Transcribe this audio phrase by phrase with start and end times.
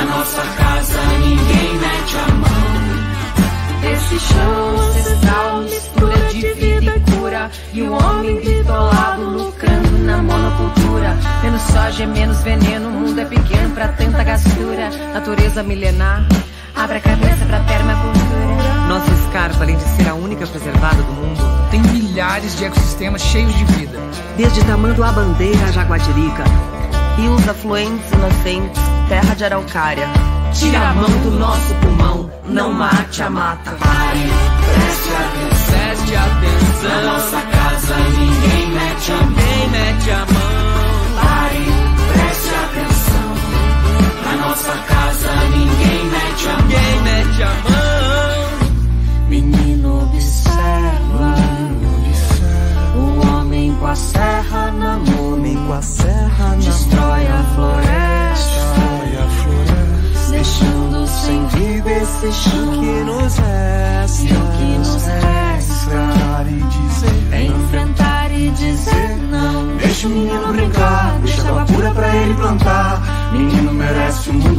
[0.00, 3.92] Na nossa casa ninguém mete a mão.
[3.92, 7.50] Esse chão ancestral mistura de vida e cura.
[7.74, 11.14] E o homem bitolado lucrando na monocultura.
[11.42, 12.88] Menos soja, menos veneno.
[12.88, 14.88] O mundo é pequeno pra tanta gastura.
[15.12, 16.26] Natureza milenar.
[16.74, 18.86] Abre a cabeça pra permacultura.
[18.88, 23.54] Nossa escarpa, além de ser a única preservada do mundo, tem milhares de ecossistemas cheios
[23.54, 23.98] de vida.
[24.38, 26.44] Desde Tamanduá Bandeira a Jaguatirica,
[27.20, 30.08] rios afluentes inocentes, terra de araucária.
[30.52, 33.70] Tira a mão do nosso pulmão, não mate a mata.
[33.72, 34.30] Pare,
[34.74, 35.70] preste atenção.
[35.70, 36.90] Preste atenção.
[36.90, 39.28] Na nossa casa ninguém mete a mão.
[39.30, 40.60] Ninguém mete a mão.
[41.20, 41.66] Pare,
[42.12, 43.28] preste atenção.
[44.24, 46.62] Na nossa casa ninguém mete a mão.
[46.62, 47.99] Ninguém mete a mão.
[53.90, 55.20] A serra na mão.
[55.72, 58.60] A serra na Destrói a floresta.
[58.60, 60.30] Destrói a floresta.
[60.30, 63.89] Deixando sem Vida esse chão que nos resta.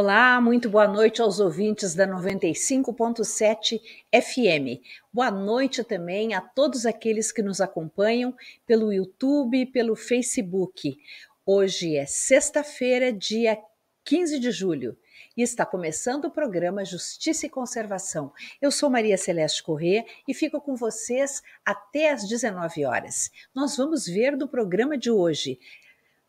[0.00, 3.80] Olá, muito boa noite aos ouvintes da 95.7
[4.14, 4.80] FM.
[5.12, 8.32] Boa noite também a todos aqueles que nos acompanham
[8.64, 10.96] pelo YouTube e pelo Facebook.
[11.44, 13.58] Hoje é sexta-feira, dia
[14.04, 14.96] 15 de julho,
[15.36, 18.32] e está começando o programa Justiça e Conservação.
[18.62, 23.32] Eu sou Maria Celeste Corrêa e fico com vocês até às 19 horas.
[23.52, 25.58] Nós vamos ver no programa de hoje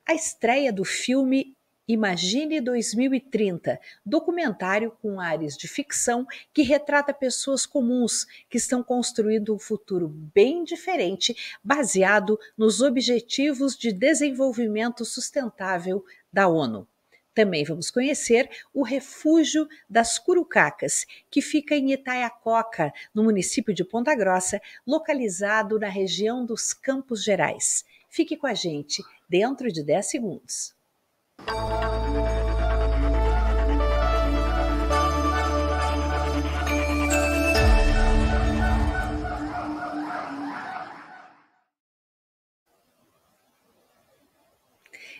[0.07, 1.55] a estreia do filme
[1.91, 6.23] Imagine 2030, documentário com áreas de ficção
[6.53, 13.91] que retrata pessoas comuns que estão construindo um futuro bem diferente, baseado nos Objetivos de
[13.91, 16.87] Desenvolvimento Sustentável da ONU.
[17.33, 24.13] Também vamos conhecer o Refúgio das Curucacas, que fica em Itaiacoca, no município de Ponta
[24.13, 27.83] Grossa, localizado na região dos Campos Gerais.
[28.07, 30.78] Fique com a gente dentro de 10 segundos.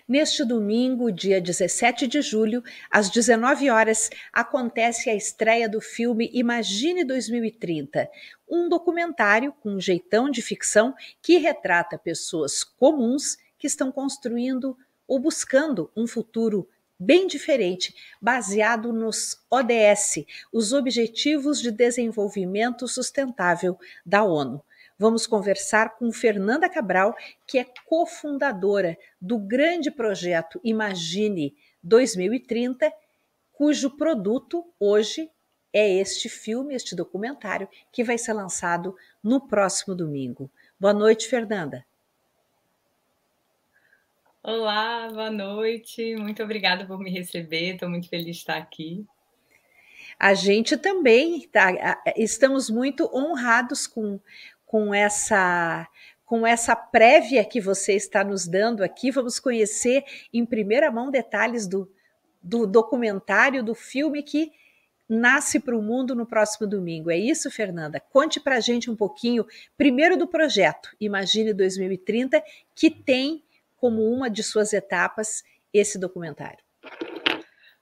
[0.09, 7.05] Neste domingo, dia 17 de julho, às 19 horas, acontece a estreia do filme Imagine
[7.05, 8.09] 2030,
[8.49, 14.75] um documentário com um jeitão de ficção que retrata pessoas comuns que estão construindo
[15.09, 16.69] ou buscando um futuro
[16.99, 24.63] bem diferente, baseado nos ODS, os Objetivos de Desenvolvimento Sustentável da ONU.
[24.97, 27.15] Vamos conversar com Fernanda Cabral,
[27.47, 32.91] que é cofundadora do grande projeto Imagine 2030,
[33.51, 35.31] cujo produto hoje
[35.73, 40.51] é este filme, este documentário, que vai ser lançado no próximo domingo.
[40.77, 41.85] Boa noite, Fernanda.
[44.51, 46.15] Olá, boa noite.
[46.15, 47.73] Muito obrigada por me receber.
[47.73, 49.05] Estou muito feliz de estar aqui.
[50.17, 54.19] A gente também tá, estamos muito honrados com,
[54.65, 55.87] com essa
[56.25, 59.11] com essa prévia que você está nos dando aqui.
[59.11, 60.03] Vamos conhecer
[60.33, 61.87] em primeira mão detalhes do,
[62.41, 64.51] do documentário, do filme que
[65.07, 67.11] nasce para o mundo no próximo domingo.
[67.11, 67.99] É isso, Fernanda?
[67.99, 69.45] Conte para a gente um pouquinho,
[69.77, 72.43] primeiro do projeto Imagine 2030,
[72.73, 73.43] que tem
[73.79, 75.43] como uma de suas etapas
[75.73, 76.59] esse documentário.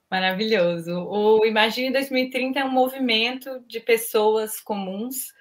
[0.09, 0.93] Maravilhoso.
[0.93, 5.33] O Imagine 2030 é um movimento de pessoas comuns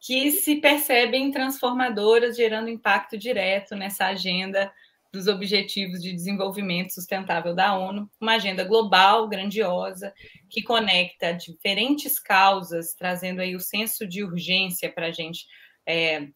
[0.00, 4.72] que se percebem transformadoras, gerando impacto direto nessa agenda
[5.14, 10.12] dos Objetivos de Desenvolvimento Sustentável da ONU, uma agenda global, grandiosa,
[10.50, 15.46] que conecta diferentes causas, trazendo aí o senso de urgência para a gente
[15.86, 16.28] é,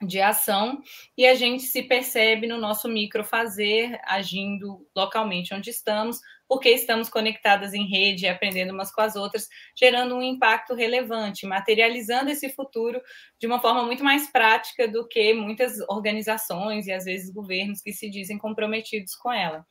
[0.00, 0.80] de ação,
[1.16, 7.74] e a gente se percebe no nosso microfazer, agindo localmente onde estamos, porque estamos conectadas
[7.74, 9.48] em rede, aprendendo umas com as outras,
[9.78, 13.00] gerando um impacto relevante, materializando esse futuro
[13.38, 17.92] de uma forma muito mais prática do que muitas organizações e às vezes governos que
[17.92, 19.64] se dizem comprometidos com ela.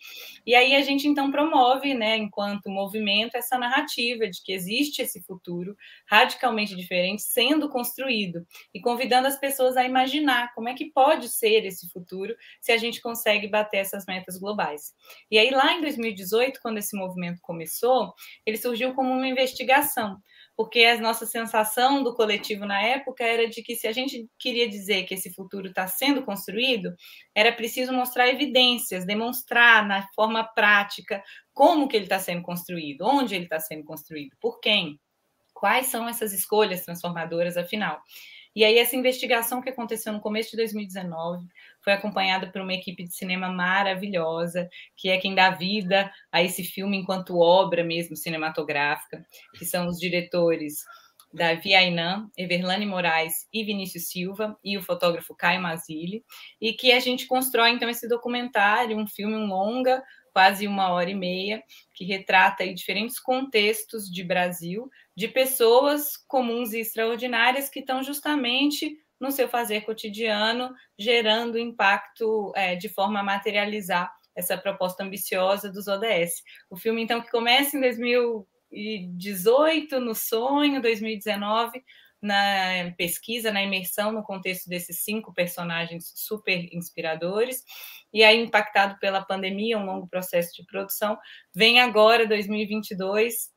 [0.45, 5.21] E aí a gente então promove, né, enquanto movimento, essa narrativa de que existe esse
[5.23, 5.75] futuro
[6.09, 11.65] radicalmente diferente sendo construído e convidando as pessoas a imaginar como é que pode ser
[11.65, 14.93] esse futuro se a gente consegue bater essas metas globais.
[15.31, 18.13] E aí lá em 2018 quando esse movimento começou,
[18.45, 20.17] ele surgiu como uma investigação,
[20.53, 24.67] porque a nossa sensação do coletivo na época era de que se a gente queria
[24.67, 26.93] dizer que esse futuro está sendo construído,
[27.33, 31.23] era preciso mostrar evidências, demonstrar na forma prática
[31.53, 34.99] como que ele está sendo construído, onde ele está sendo construído, por quem,
[35.53, 38.01] quais são essas escolhas transformadoras, afinal.
[38.53, 41.45] E aí, essa investigação que aconteceu no começo de 2019
[41.87, 44.67] foi acompanhada por uma equipe de cinema maravilhosa,
[44.97, 49.25] que é quem dá vida a esse filme enquanto obra mesmo cinematográfica,
[49.57, 50.83] que são os diretores
[51.33, 56.25] Davi Ainan, Everlane Moraes e Vinícius Silva, e o fotógrafo Caio Mazili,
[56.59, 61.15] e que a gente constrói, então, esse documentário, um filme, longa, quase uma hora e
[61.15, 61.63] meia,
[61.93, 68.97] que retrata aí diferentes contextos de Brasil, de pessoas comuns e extraordinárias que estão justamente
[69.19, 75.87] no seu fazer cotidiano, gerando impacto é, de forma a materializar essa proposta ambiciosa dos
[75.87, 76.43] ODS.
[76.69, 81.83] O filme, então, que começa em 2018, no sonho, 2019,
[82.21, 87.63] na pesquisa, na imersão no contexto desses cinco personagens super inspiradores,
[88.13, 91.17] e aí impactado pela pandemia, um longo processo de produção,
[91.53, 93.51] vem agora 2022.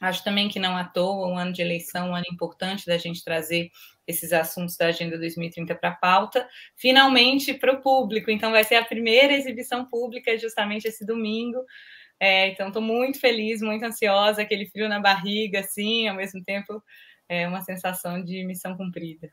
[0.00, 3.24] Acho também que não à toa, um ano de eleição, um ano importante da gente
[3.24, 3.70] trazer
[4.06, 8.30] esses assuntos da Agenda 2030 para a pauta, finalmente para o público.
[8.30, 11.64] Então, vai ser a primeira exibição pública justamente esse domingo.
[12.18, 16.82] É, então, estou muito feliz, muito ansiosa, aquele frio na barriga, assim, ao mesmo tempo
[17.28, 19.30] é uma sensação de missão cumprida.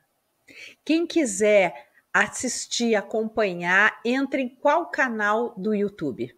[0.85, 1.73] Quem quiser
[2.13, 6.35] assistir, acompanhar, entre em qual canal do YouTube?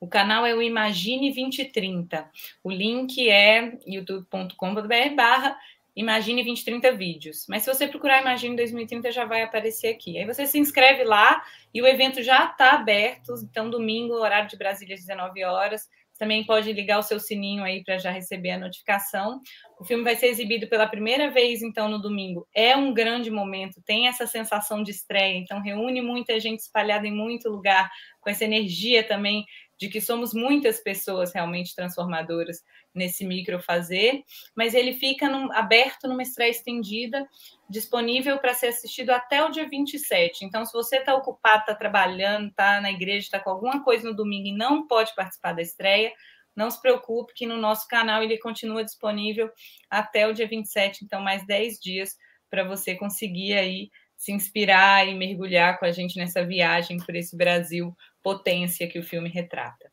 [0.00, 2.30] O canal é o Imagine 2030.
[2.62, 5.58] O link é youtube.com.br barra
[5.98, 7.44] Imagine 2030 vídeos.
[7.48, 10.16] Mas se você procurar Imagine 2030, já vai aparecer aqui.
[10.16, 11.42] Aí você se inscreve lá
[11.74, 13.34] e o evento já está aberto.
[13.42, 15.88] Então, domingo, horário de Brasília, 19 horas.
[16.16, 19.40] Também pode ligar o seu sininho aí para já receber a notificação.
[19.80, 22.46] O filme vai ser exibido pela primeira vez, então, no domingo.
[22.54, 27.12] É um grande momento, tem essa sensação de estreia, então reúne muita gente espalhada em
[27.12, 27.88] muito lugar,
[28.20, 29.44] com essa energia também
[29.78, 34.24] de que somos muitas pessoas realmente transformadoras nesse micro fazer,
[34.56, 37.26] mas ele fica num, aberto numa estreia estendida,
[37.70, 40.44] disponível para ser assistido até o dia 27.
[40.44, 44.16] Então, se você está ocupado, está trabalhando, está na igreja, está com alguma coisa no
[44.16, 46.12] domingo e não pode participar da estreia,
[46.56, 49.48] não se preocupe que no nosso canal ele continua disponível
[49.88, 52.16] até o dia 27, então mais 10 dias
[52.50, 57.36] para você conseguir aí se inspirar e mergulhar com a gente nessa viagem por esse
[57.36, 59.90] Brasil potência que o filme retrata.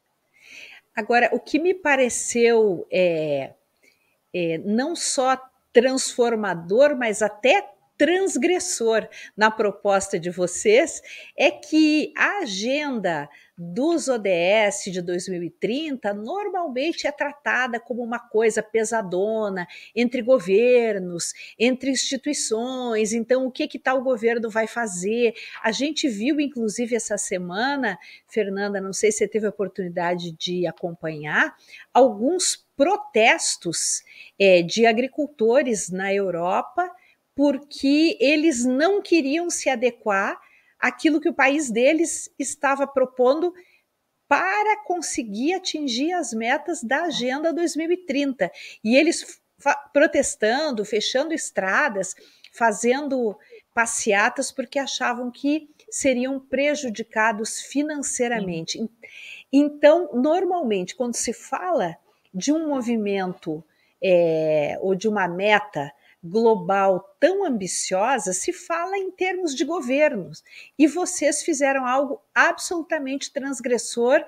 [0.96, 3.54] Agora, o que me pareceu é,
[4.34, 5.38] é, não só
[5.74, 11.02] transformador, mas até transgressor na proposta de vocês
[11.38, 19.66] é que a agenda dos ODS de 2030 normalmente é tratada como uma coisa pesadona
[19.96, 23.14] entre governos, entre instituições.
[23.14, 25.34] Então, o que que tal governo vai fazer?
[25.64, 27.98] A gente viu, inclusive, essa semana,
[28.28, 31.56] Fernanda, não sei se você teve a oportunidade de acompanhar,
[31.94, 34.04] alguns protestos
[34.38, 36.92] é, de agricultores na Europa
[37.36, 40.40] porque eles não queriam se adequar
[40.80, 43.54] àquilo que o país deles estava propondo
[44.28, 48.52] para conseguir atingir as metas da Agenda 2030.
[48.84, 49.40] E eles
[49.94, 52.16] protestando, fechando estradas,
[52.52, 53.38] fazendo
[53.74, 58.80] passeatas porque achavam que seriam prejudicados financeiramente.
[59.52, 61.98] Então, normalmente, quando se fala
[62.34, 63.64] de um movimento
[64.02, 65.92] é, ou de uma meta
[66.26, 70.44] global tão ambiciosa se fala em termos de governos.
[70.78, 74.24] E vocês fizeram algo absolutamente transgressor,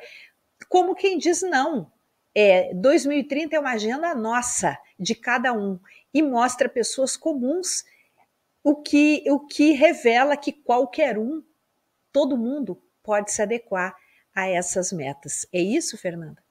[0.69, 1.91] como quem diz não.
[2.33, 5.79] É, 2030 é uma agenda nossa, de cada um,
[6.13, 7.83] e mostra pessoas comuns,
[8.63, 11.43] o que, o que revela que qualquer um,
[12.11, 13.95] todo mundo, pode se adequar
[14.35, 15.47] a essas metas.
[15.51, 16.43] É isso, Fernanda?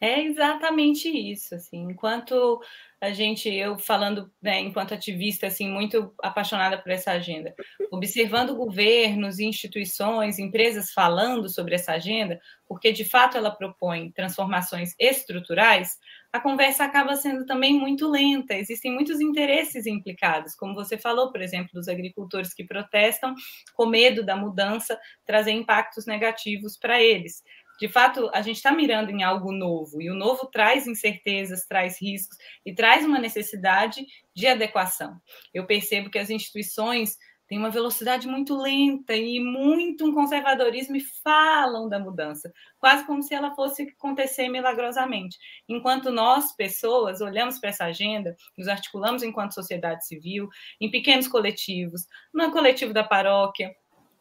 [0.00, 2.60] É exatamente isso, assim, enquanto
[3.02, 7.52] a gente, eu falando né, enquanto ativista, assim, muito apaixonada por essa agenda,
[7.90, 15.98] observando governos, instituições, empresas falando sobre essa agenda, porque de fato ela propõe transformações estruturais,
[16.32, 21.42] a conversa acaba sendo também muito lenta, existem muitos interesses implicados, como você falou, por
[21.42, 23.34] exemplo, dos agricultores que protestam
[23.74, 27.42] com medo da mudança trazer impactos negativos para eles
[27.80, 32.00] de fato, a gente está mirando em algo novo, e o novo traz incertezas, traz
[32.00, 35.20] riscos e traz uma necessidade de adequação.
[35.52, 37.16] Eu percebo que as instituições
[37.48, 43.22] têm uma velocidade muito lenta e muito um conservadorismo e falam da mudança, quase como
[43.22, 45.36] se ela fosse acontecer milagrosamente.
[45.68, 50.48] Enquanto nós, pessoas, olhamos para essa agenda, nos articulamos enquanto sociedade civil,
[50.80, 53.74] em pequenos coletivos, no coletivo da paróquia,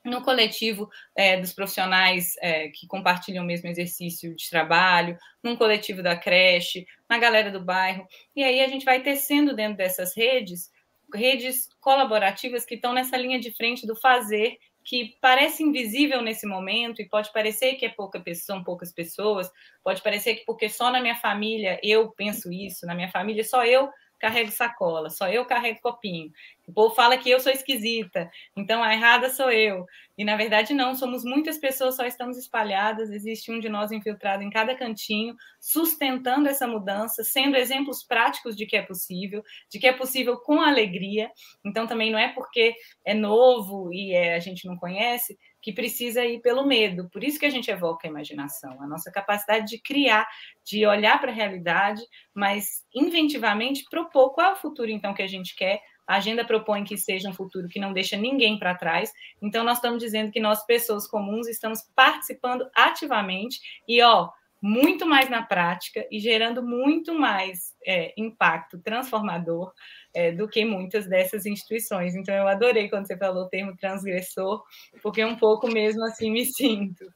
[0.04, 6.02] no coletivo é, dos profissionais é, que compartilham o mesmo exercício de trabalho, num coletivo
[6.02, 8.08] da creche, na galera do bairro.
[8.36, 10.72] E aí a gente vai tecendo dentro dessas redes,
[11.14, 17.02] redes colaborativas que estão nessa linha de frente do fazer, que parece invisível nesse momento
[17.02, 19.52] e pode parecer que é pouca, são poucas pessoas,
[19.84, 23.64] pode parecer que porque só na minha família eu penso isso, na minha família só
[23.64, 23.90] eu
[24.22, 26.32] carrego sacola, só eu carrego copinho.
[26.68, 29.86] O povo fala que eu sou esquisita, então a errada sou eu.
[30.16, 34.44] E na verdade não, somos muitas pessoas, só estamos espalhadas, existe um de nós infiltrado
[34.44, 39.88] em cada cantinho, sustentando essa mudança, sendo exemplos práticos de que é possível, de que
[39.88, 41.32] é possível com alegria.
[41.66, 46.26] Então também não é porque é novo e é, a gente não conhece que precisa
[46.26, 47.10] ir pelo medo.
[47.10, 50.28] Por isso que a gente evoca a imaginação, a nossa capacidade de criar,
[50.64, 52.02] de olhar para a realidade,
[52.34, 55.82] mas inventivamente propor qual é o futuro então que a gente quer.
[56.08, 59.14] A agenda propõe que seja um futuro que não deixa ninguém para trás.
[59.42, 64.30] Então nós estamos dizendo que nós pessoas comuns estamos participando ativamente e ó,
[64.62, 69.74] muito mais na prática e gerando muito mais é, impacto transformador
[70.14, 72.16] é, do que muitas dessas instituições.
[72.16, 74.64] Então, eu adorei quando você falou o termo transgressor,
[75.02, 77.12] porque um pouco mesmo assim me sinto.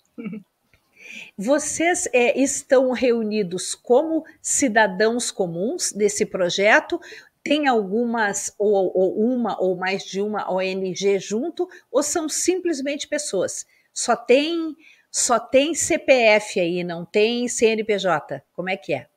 [1.38, 7.00] Vocês é, estão reunidos como cidadãos comuns desse projeto?
[7.44, 13.68] Tem algumas, ou, ou uma, ou mais de uma ONG junto, ou são simplesmente pessoas?
[13.94, 14.76] Só tem
[15.18, 18.44] só tem CPF aí, não tem CNPJ.
[18.52, 19.08] Como é que é?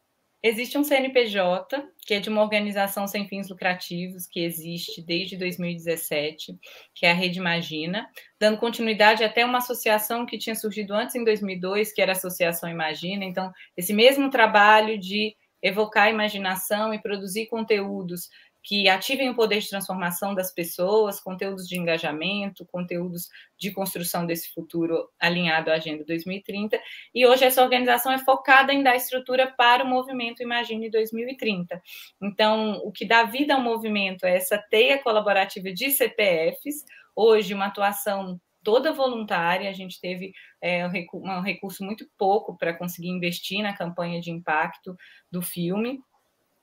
[0.40, 6.58] Existe um CNPJ, que é de uma organização sem fins lucrativos, que existe desde 2017,
[6.94, 8.08] que é a Rede Imagina,
[8.40, 12.66] dando continuidade até uma associação que tinha surgido antes, em 2002, que era a Associação
[12.66, 13.26] Imagina.
[13.26, 18.30] Então, esse mesmo trabalho de evocar a imaginação e produzir conteúdos
[18.68, 24.52] que ativem o poder de transformação das pessoas, conteúdos de engajamento, conteúdos de construção desse
[24.52, 26.78] futuro alinhado à Agenda 2030.
[27.14, 31.80] E hoje essa organização é focada em dar estrutura para o movimento Imagine 2030.
[32.20, 36.84] Então, o que dá vida ao movimento é essa teia colaborativa de CPFs,
[37.16, 43.08] hoje uma atuação toda voluntária, a gente teve é, um recurso muito pouco para conseguir
[43.08, 44.94] investir na campanha de impacto
[45.32, 46.00] do filme,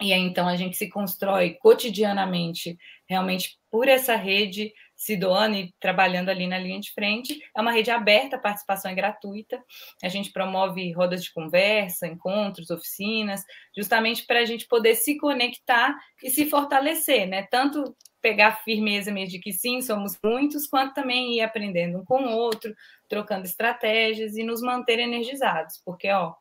[0.02, 5.74] e aí, então, a gente se constrói cotidianamente, realmente, por essa rede, se doando e
[5.80, 7.40] trabalhando ali na linha de frente.
[7.56, 9.62] É uma rede aberta, a participação é gratuita.
[10.04, 13.42] A gente promove rodas de conversa, encontros, oficinas,
[13.76, 17.48] justamente para a gente poder se conectar e se fortalecer, né?
[17.50, 22.24] Tanto pegar firmeza mesmo de que sim, somos muitos, quanto também ir aprendendo um com
[22.24, 22.74] o outro,
[23.08, 26.34] trocando estratégias e nos manter energizados, porque, ó,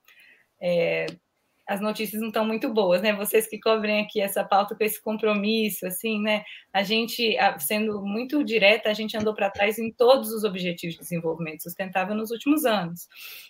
[0.60, 1.06] é,
[1.66, 3.14] as notícias não estão muito boas, né?
[3.14, 6.44] Vocês que cobrem aqui essa pauta com esse compromisso, assim, né?
[6.72, 11.00] A gente, sendo muito direta, a gente andou para trás em todos os objetivos de
[11.00, 13.08] desenvolvimento sustentável nos últimos anos.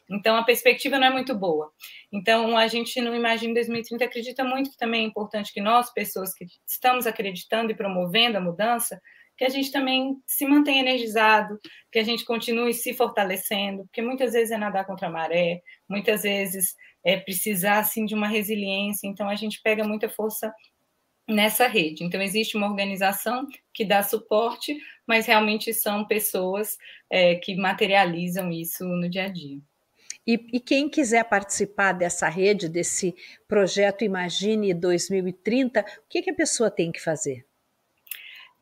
[0.09, 1.73] Então, a perspectiva não é muito boa.
[2.13, 6.33] Então, a gente no Imagine 2030 acredita muito que também é importante que nós, pessoas
[6.35, 9.01] que estamos acreditando e promovendo a mudança,
[9.37, 11.59] que a gente também se mantenha energizado,
[11.91, 16.23] que a gente continue se fortalecendo, porque muitas vezes é nadar contra a maré, muitas
[16.23, 20.53] vezes é precisar assim de uma resiliência, então a gente pega muita força
[21.29, 22.05] nessa rede.
[22.05, 26.77] Então existe uma organização que dá suporte, mas realmente são pessoas
[27.11, 29.59] é, que materializam isso no dia a dia.
[30.27, 33.15] E, e, quem quiser participar dessa rede, desse
[33.47, 37.45] projeto Imagine 2030, o que, que a pessoa tem que fazer?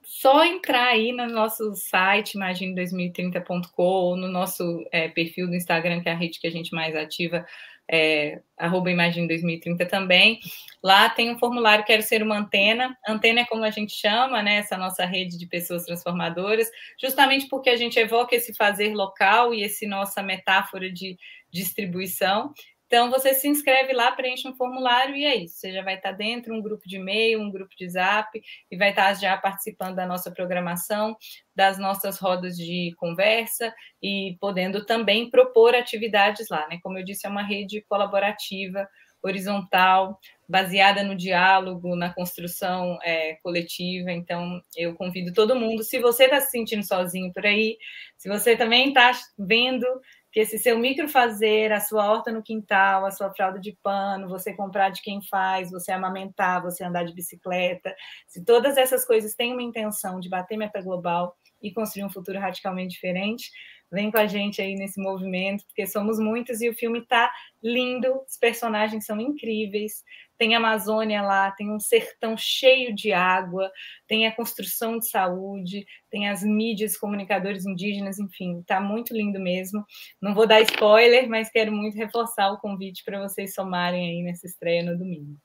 [0.02, 6.12] Só entrar aí no nosso site, imagine2030.com, no nosso é, perfil do Instagram, que é
[6.12, 7.46] a rede que a gente mais ativa,
[7.92, 10.40] é, arroba Imagine 2030 também.
[10.82, 12.96] Lá tem um formulário Quero Ser uma Antena.
[13.06, 14.56] Antena é como a gente chama, né?
[14.56, 19.62] Essa nossa rede de pessoas transformadoras, justamente porque a gente evoca esse fazer local e
[19.62, 21.18] esse nossa metáfora de
[21.50, 22.54] distribuição.
[22.92, 25.56] Então, você se inscreve lá, preenche um formulário e é isso.
[25.56, 28.38] Você já vai estar dentro, um grupo de e-mail, um grupo de zap,
[28.70, 31.16] e vai estar já participando da nossa programação,
[31.56, 36.68] das nossas rodas de conversa e podendo também propor atividades lá.
[36.68, 36.80] Né?
[36.82, 38.86] Como eu disse, é uma rede colaborativa,
[39.22, 44.12] horizontal, baseada no diálogo, na construção é, coletiva.
[44.12, 45.82] Então, eu convido todo mundo.
[45.82, 47.78] Se você está se sentindo sozinho por aí,
[48.18, 49.86] se você também está vendo
[50.32, 54.54] que esse seu microfazer, a sua horta no quintal, a sua fralda de pano, você
[54.54, 57.94] comprar de quem faz, você amamentar, você andar de bicicleta,
[58.26, 62.38] se todas essas coisas têm uma intenção de bater meta global e construir um futuro
[62.38, 63.50] radicalmente diferente,
[63.90, 67.30] vem com a gente aí nesse movimento, porque somos muitos e o filme está
[67.62, 70.02] lindo, os personagens são incríveis,
[70.42, 73.70] tem a Amazônia lá, tem um sertão cheio de água,
[74.08, 79.84] tem a construção de saúde, tem as mídias, comunicadores indígenas, enfim, está muito lindo mesmo.
[80.20, 84.44] Não vou dar spoiler, mas quero muito reforçar o convite para vocês somarem aí nessa
[84.44, 85.36] estreia no domingo.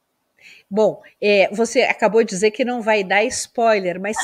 [0.67, 4.17] Bom, é, você acabou de dizer que não vai dar spoiler, mas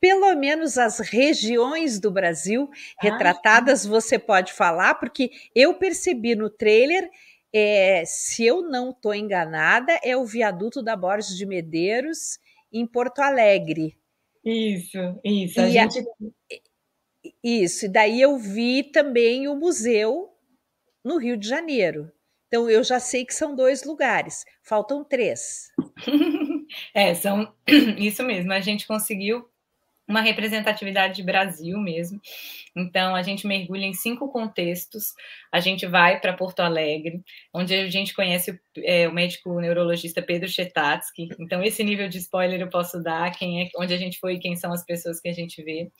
[0.00, 6.48] pelo menos as regiões do Brasil ah, retratadas você pode falar, porque eu percebi no
[6.48, 7.10] trailer
[7.52, 12.38] é, se eu não estou enganada, é o viaduto da Borges de Medeiros,
[12.72, 13.96] em Porto Alegre.
[14.44, 15.60] Isso, isso.
[15.60, 15.98] E gente...
[15.98, 16.04] a,
[17.42, 20.30] isso, e daí eu vi também o museu
[21.04, 22.10] no Rio de Janeiro.
[22.46, 25.70] Então eu já sei que são dois lugares, faltam três.
[26.94, 27.54] é, são
[27.98, 28.52] isso mesmo.
[28.52, 29.48] A gente conseguiu
[30.10, 32.20] uma representatividade de Brasil mesmo.
[32.76, 35.14] Então, a gente mergulha em cinco contextos.
[35.52, 37.22] A gente vai para Porto Alegre,
[37.54, 41.28] onde a gente conhece é, o médico neurologista Pedro Chetatsky.
[41.38, 44.40] Então, esse nível de spoiler eu posso dar, quem é, onde a gente foi e
[44.40, 45.90] quem são as pessoas que a gente vê.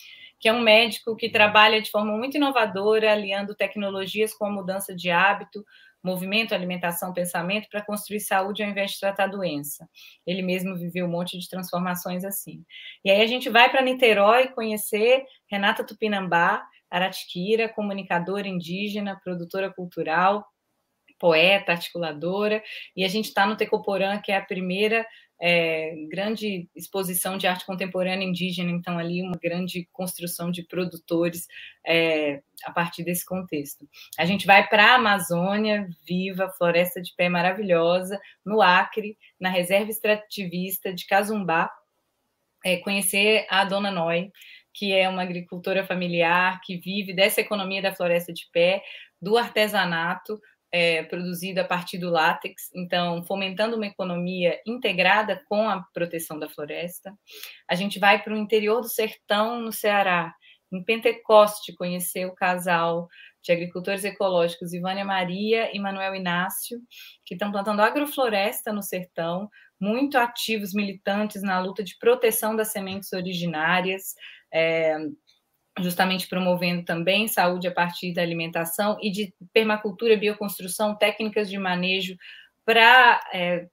[0.40, 4.94] Que é um médico que trabalha de forma muito inovadora, aliando tecnologias com a mudança
[4.94, 5.64] de hábito,
[6.02, 9.88] movimento, alimentação, pensamento para construir saúde ao invés de tratar doença.
[10.26, 12.64] Ele mesmo viveu um monte de transformações assim.
[13.04, 20.44] E aí a gente vai para Niterói conhecer Renata Tupinambá, Aratiquira, comunicadora indígena, produtora cultural,
[21.18, 22.62] poeta, articuladora,
[22.96, 25.06] e a gente está no Tecoporã, que é a primeira
[25.40, 31.46] é, grande exposição de arte contemporânea indígena, então ali uma grande construção de produtores
[31.87, 33.88] é, a partir desse contexto.
[34.18, 39.90] A gente vai para a Amazônia, viva, floresta de pé maravilhosa, no Acre, na reserva
[39.90, 41.70] extrativista de Cazumbá,
[42.62, 44.31] é, conhecer a Dona Noi,
[44.74, 48.83] que é uma agricultora familiar que vive dessa economia da floresta de pé,
[49.20, 50.40] do artesanato,
[50.72, 56.48] é, produzido a partir do látex, então fomentando uma economia integrada com a proteção da
[56.48, 57.12] floresta.
[57.68, 60.35] A gente vai para o interior do sertão, no Ceará,
[60.72, 63.09] em Pentecoste, conhecer o casal
[63.42, 66.78] de agricultores ecológicos Ivânia Maria e Manuel Inácio,
[67.24, 69.48] que estão plantando agrofloresta no sertão,
[69.80, 74.14] muito ativos, militantes na luta de proteção das sementes originárias,
[74.52, 74.96] é,
[75.83, 82.16] justamente promovendo também saúde a partir da alimentação e de permacultura, bioconstrução, técnicas de manejo
[82.64, 83.66] para é,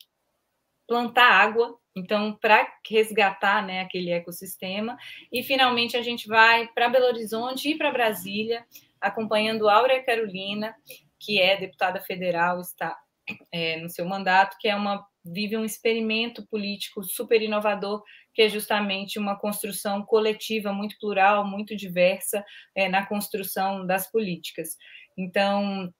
[0.87, 4.97] plantar água, então para resgatar né, aquele ecossistema.
[5.31, 8.65] E finalmente a gente vai para Belo Horizonte e para Brasília,
[8.99, 10.75] acompanhando Áurea Carolina,
[11.19, 12.97] que é deputada federal, está
[13.51, 18.49] é, no seu mandato, que é uma vive um experimento político super inovador, que é
[18.49, 22.43] justamente uma construção coletiva muito plural, muito diversa
[22.75, 24.69] é, na construção das políticas.
[25.17, 25.91] Então,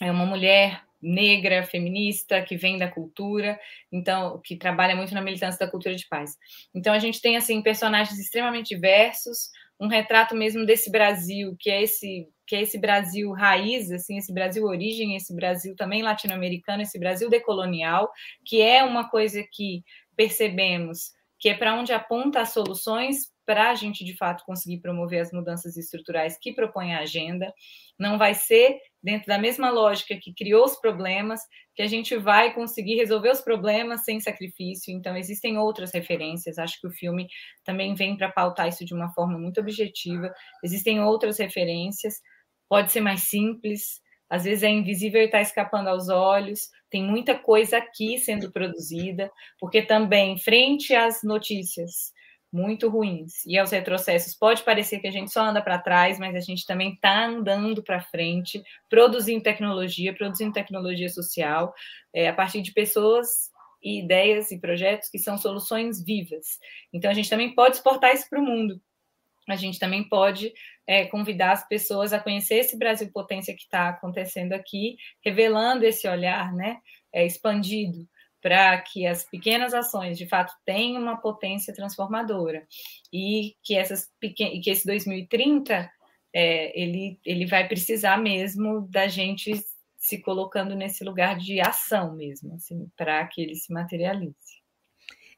[0.00, 3.58] é uma mulher negra, feminista, que vem da cultura,
[3.90, 6.36] então que trabalha muito na militância da cultura de paz.
[6.72, 11.82] Então a gente tem assim personagens extremamente diversos, um retrato mesmo desse Brasil, que é
[11.82, 16.98] esse que é esse Brasil raiz, assim, esse Brasil origem, esse Brasil também latino-americano, esse
[16.98, 18.10] Brasil decolonial,
[18.44, 19.82] que é uma coisa que
[20.16, 25.20] percebemos que é para onde aponta as soluções para a gente de fato conseguir promover
[25.20, 27.52] as mudanças estruturais que propõe a agenda.
[27.98, 31.40] Não vai ser dentro da mesma lógica que criou os problemas
[31.74, 34.92] que a gente vai conseguir resolver os problemas sem sacrifício.
[34.94, 36.58] Então, existem outras referências.
[36.58, 37.26] Acho que o filme
[37.64, 40.32] também vem para pautar isso de uma forma muito objetiva.
[40.62, 42.20] Existem outras referências.
[42.68, 44.00] Pode ser mais simples,
[44.32, 46.70] às vezes é invisível e está escapando aos olhos.
[46.88, 52.12] Tem muita coisa aqui sendo produzida, porque também, frente às notícias
[52.52, 53.44] muito ruins.
[53.46, 56.66] E aos retrocessos, pode parecer que a gente só anda para trás, mas a gente
[56.66, 61.72] também está andando para frente, produzindo tecnologia, produzindo tecnologia social,
[62.12, 63.50] é, a partir de pessoas
[63.82, 66.58] e ideias e projetos que são soluções vivas.
[66.92, 68.80] Então, a gente também pode exportar isso para o mundo.
[69.48, 70.52] A gente também pode
[70.86, 76.06] é, convidar as pessoas a conhecer esse Brasil potência que está acontecendo aqui, revelando esse
[76.06, 76.78] olhar, né,
[77.12, 78.06] é, expandido
[78.42, 82.66] para que as pequenas ações de fato tenham uma potência transformadora
[83.12, 85.90] e que essas pequen que esse 2030
[86.34, 89.52] é, ele ele vai precisar mesmo da gente
[90.02, 94.34] se colocando nesse lugar de ação mesmo, assim, para que ele se materialize.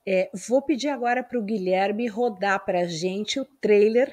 [0.06, 4.10] É, vou pedir agora para o Guilherme rodar para a gente o trailer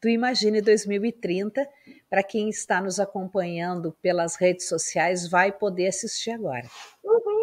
[0.00, 1.68] do Imagine 2030.
[2.08, 6.66] Para quem está nos acompanhando pelas redes sociais, vai poder assistir agora.
[7.04, 7.39] Uhum.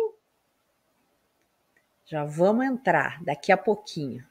[2.08, 4.26] Já vamos entrar daqui a pouquinho.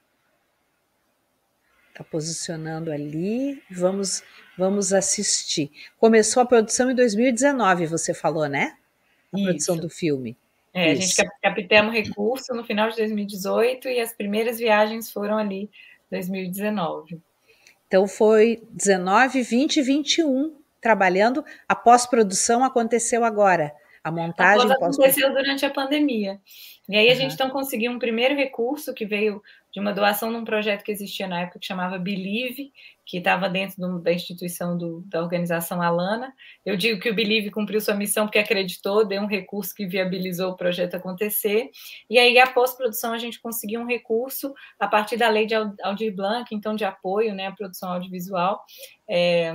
[1.91, 4.23] Está posicionando ali, vamos,
[4.57, 5.71] vamos assistir.
[5.99, 8.77] Começou a produção em 2019, você falou, né?
[9.33, 9.45] A Isso.
[9.45, 10.37] produção do filme.
[10.73, 15.71] É, a gente captamos recurso no final de 2018 e as primeiras viagens foram ali
[16.11, 17.21] 2019.
[17.87, 21.45] Então foi 19, 20 e 21 trabalhando.
[21.69, 23.73] A pós-produção aconteceu agora.
[24.03, 26.41] A montagem a aconteceu durante a pandemia.
[26.89, 27.17] E aí a uhum.
[27.19, 31.27] gente então conseguiu um primeiro recurso que veio de uma doação num projeto que existia
[31.27, 32.73] na época que chamava Believe,
[33.05, 36.33] que estava dentro do, da instituição do, da organização Alana.
[36.65, 40.53] Eu digo que o Believe cumpriu sua missão porque acreditou, deu um recurso que viabilizou
[40.53, 41.71] o projeto acontecer.
[42.09, 46.15] E aí, após produção, a gente conseguiu um recurso a partir da lei de Aldir
[46.15, 48.65] Blanc, então de apoio né, à produção audiovisual.
[49.09, 49.53] É,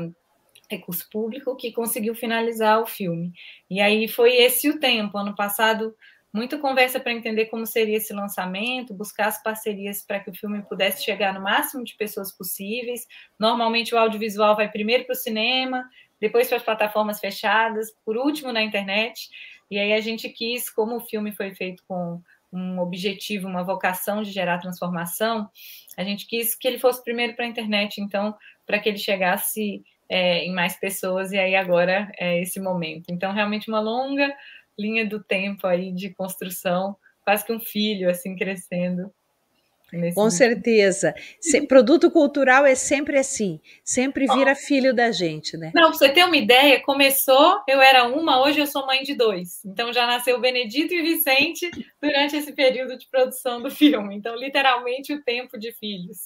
[0.69, 3.33] recurso público que conseguiu finalizar o filme.
[3.69, 5.17] E aí foi esse o tempo.
[5.17, 5.93] Ano passado
[6.33, 10.61] muita conversa para entender como seria esse lançamento, buscar as parcerias para que o filme
[10.63, 13.07] pudesse chegar no máximo de pessoas possíveis.
[13.37, 15.83] Normalmente o audiovisual vai primeiro para o cinema,
[16.19, 19.29] depois para as plataformas fechadas, por último na internet.
[19.69, 24.21] E aí a gente quis, como o filme foi feito com um objetivo, uma vocação
[24.21, 25.49] de gerar transformação,
[25.97, 29.81] a gente quis que ele fosse primeiro para a internet, então, para que ele chegasse
[30.09, 33.05] é, em mais pessoas, e aí agora é esse momento.
[33.09, 34.35] Então, realmente uma longa
[34.81, 39.11] linha do tempo aí de construção, quase que um filho assim crescendo.
[40.15, 41.13] Com certeza.
[41.39, 45.71] Se, produto cultural é sempre assim, sempre vira filho da gente, né?
[45.75, 49.13] Não, para você ter uma ideia, começou, eu era uma, hoje eu sou mãe de
[49.13, 49.63] dois.
[49.65, 51.69] Então já nasceu Benedito e Vicente
[52.01, 54.15] durante esse período de produção do filme.
[54.15, 56.19] Então, literalmente, o tempo de filhos.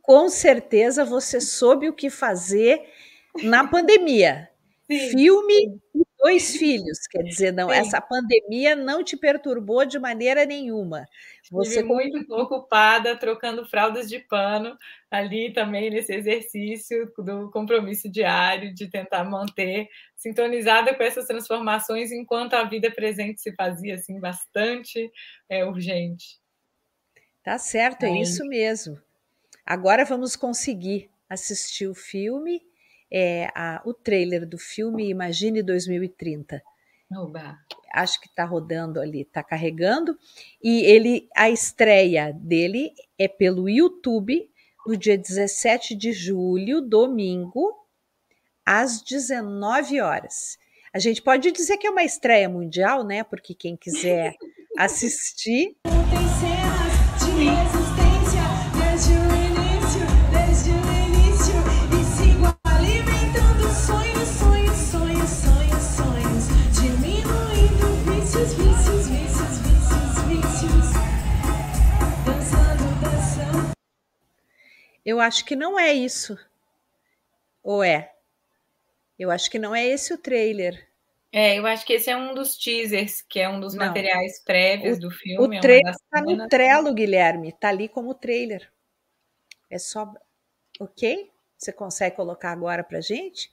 [0.00, 2.82] Com certeza você soube o que fazer
[3.42, 4.48] na pandemia.
[4.90, 5.10] Sim.
[5.10, 7.74] Filme e dois filhos, quer dizer, não, Sim.
[7.74, 11.04] essa pandemia não te perturbou de maneira nenhuma.
[11.50, 14.78] Você Estive muito ocupada trocando fraldas de pano
[15.10, 22.54] ali também nesse exercício do compromisso diário de tentar manter sintonizada com essas transformações enquanto
[22.54, 25.10] a vida presente se fazia assim bastante
[25.48, 26.40] é, urgente.
[27.42, 28.96] Tá certo, é, é isso mesmo.
[29.66, 32.62] Agora vamos conseguir assistir o filme
[33.12, 36.62] é, a, o trailer do filme Imagine 2030.
[37.14, 37.58] Oba.
[37.92, 40.16] Acho que está rodando ali, está carregando.
[40.62, 44.50] E ele, a estreia dele é pelo YouTube
[44.86, 47.86] no dia 17 de julho, domingo,
[48.64, 50.58] às 19 horas.
[50.94, 53.22] A gente pode dizer que é uma estreia mundial, né?
[53.22, 54.34] Porque quem quiser
[54.78, 55.76] assistir.
[75.04, 76.38] Eu acho que não é isso.
[77.62, 78.12] Ou é?
[79.18, 80.88] Eu acho que não é esse o trailer.
[81.30, 83.86] É, eu acho que esse é um dos teasers, que é um dos Não.
[83.86, 85.56] materiais prévios do O filme.
[85.56, 86.48] é uma trailer das tá no.
[86.48, 87.52] Trello, Guilherme.
[87.52, 88.70] Tá ali como trailer.
[89.70, 90.12] É só.
[90.78, 91.30] Ok?
[91.56, 93.50] Você consegue colocar agora pra gente?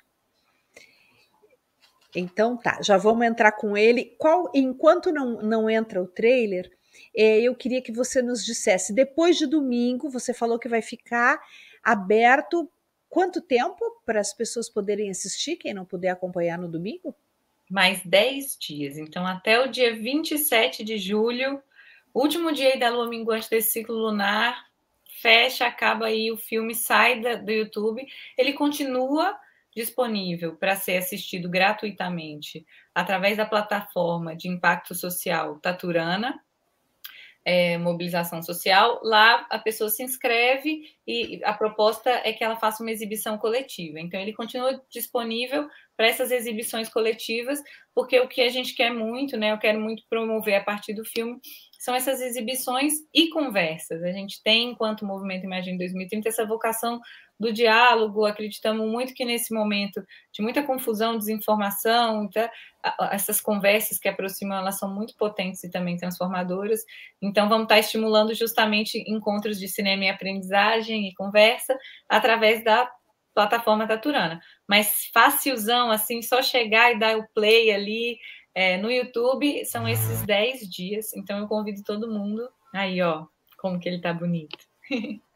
[2.16, 4.16] Então tá, já vamos entrar com ele.
[4.18, 6.72] Qual, enquanto não, não entra o trailer,
[7.16, 11.40] eu queria que você nos dissesse, depois de domingo, você falou que vai ficar
[11.84, 12.70] aberto
[13.10, 17.16] quanto tempo para as pessoas poderem assistir, quem não puder acompanhar no domingo?
[17.70, 18.98] mais 10 dias.
[18.98, 21.62] Então, até o dia 27 de julho,
[22.14, 24.66] último dia da lua minguante desse ciclo lunar,
[25.22, 28.04] fecha, acaba aí o filme, sai da- do YouTube.
[28.36, 29.38] Ele continua
[29.76, 36.42] disponível para ser assistido gratuitamente através da plataforma de impacto social Taturana,
[37.46, 39.00] é, mobilização social.
[39.04, 44.00] Lá a pessoa se inscreve e a proposta é que ela faça uma exibição coletiva.
[44.00, 47.60] Então, ele continua disponível para essas exibições coletivas,
[47.94, 49.52] porque o que a gente quer muito, né?
[49.52, 51.40] Eu quero muito promover a partir do filme
[51.80, 54.04] são essas exibições e conversas.
[54.04, 57.00] A gente tem, enquanto Movimento Imagine 2030, essa vocação
[57.40, 58.26] do diálogo.
[58.26, 62.52] Acreditamos muito que nesse momento de muita confusão, desinformação, tá?
[63.12, 66.82] essas conversas que aproximam, elas são muito potentes e também transformadoras.
[67.22, 72.90] Então, vamos estar estimulando justamente encontros de cinema e aprendizagem e conversa através da
[73.34, 74.42] plataforma Taturana.
[74.68, 78.18] Mas facilzão, assim, só chegar e dar o play ali
[78.54, 81.14] é, no YouTube, são esses 10 dias.
[81.16, 82.50] Então, eu convido todo mundo.
[82.74, 83.26] Aí, ó,
[83.58, 84.58] como que ele tá bonito.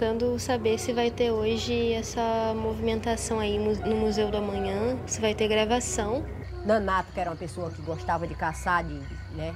[0.00, 5.34] tentando saber se vai ter hoje essa movimentação aí no Museu do Amanhã, se vai
[5.34, 6.24] ter gravação.
[6.64, 8.94] Nanato, que era uma pessoa que gostava de caçar, de,
[9.36, 9.54] né,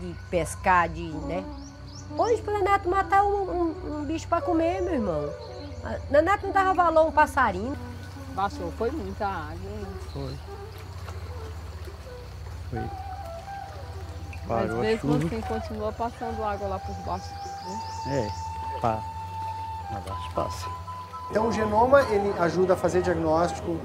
[0.00, 1.44] de pescar, de, né.
[2.18, 5.32] Hoje, pro Nanato matar um, um- um bicho para comer, meu irmão.
[5.84, 7.76] Ah, Nanato não dava valor a um passarinho.
[8.34, 9.70] Passou, foi muita água.
[10.12, 10.34] Foi.
[12.70, 12.90] Foi.
[14.44, 17.30] Mas Parou a mesmo assim continua passando água lá por baixo.
[17.64, 17.80] né?
[18.06, 19.02] É, pá.
[21.30, 23.76] Então o genoma ele ajuda a fazer diagnóstico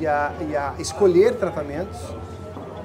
[0.00, 1.98] e a, e a escolher tratamentos,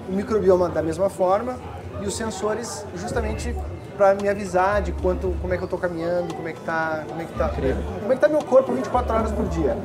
[0.10, 1.58] o microbioma da mesma forma
[2.02, 3.56] e os sensores justamente
[3.96, 7.04] para me avisar de quanto, como é que eu estou caminhando, como é que tá,
[7.08, 9.78] como é que tá, como é que tá meu corpo 24 horas por dia.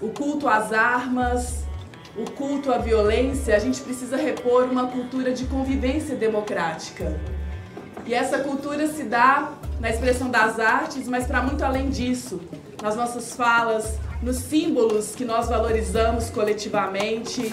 [0.00, 1.64] o culto às armas,
[2.16, 7.18] o culto à violência, a gente precisa repor uma cultura de convivência democrática.
[8.06, 12.40] E essa cultura se dá na expressão das artes, mas para muito além disso,
[12.82, 17.52] nas nossas falas, nos símbolos que nós valorizamos coletivamente.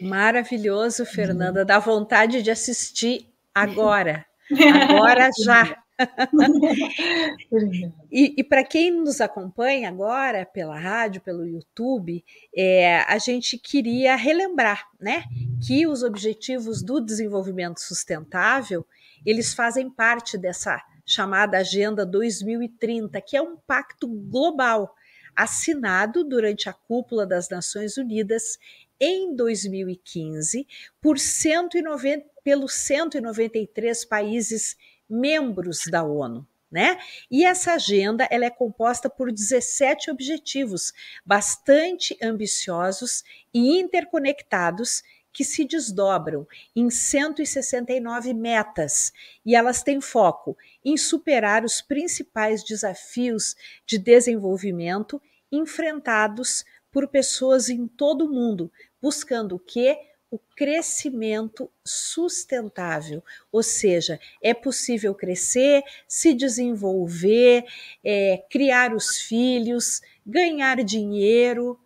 [0.00, 1.64] Maravilhoso, Fernanda.
[1.64, 4.26] Dá vontade de assistir agora.
[4.88, 5.82] Agora já.
[8.12, 12.22] e e para quem nos acompanha agora pela rádio, pelo YouTube,
[12.54, 15.24] é, a gente queria relembrar né,
[15.66, 18.86] que os objetivos do desenvolvimento sustentável
[19.24, 24.94] eles fazem parte dessa chamada Agenda 2030, que é um pacto global
[25.34, 28.58] assinado durante a cúpula das Nações Unidas
[29.00, 30.66] em 2015
[31.00, 34.76] por 190, pelos 193 países
[35.08, 36.46] membros da ONU.
[36.70, 36.98] Né?
[37.30, 40.92] E essa agenda ela é composta por 17 objetivos
[41.24, 43.22] bastante ambiciosos
[43.54, 49.12] e interconectados que se desdobram em 169 metas
[49.44, 53.54] e elas têm foco em superar os principais desafios
[53.84, 55.20] de desenvolvimento
[55.52, 59.98] enfrentados por pessoas em todo o mundo, buscando o quê?
[60.30, 67.64] O crescimento sustentável, ou seja, é possível crescer, se desenvolver,
[68.04, 71.78] é, criar os filhos, ganhar dinheiro,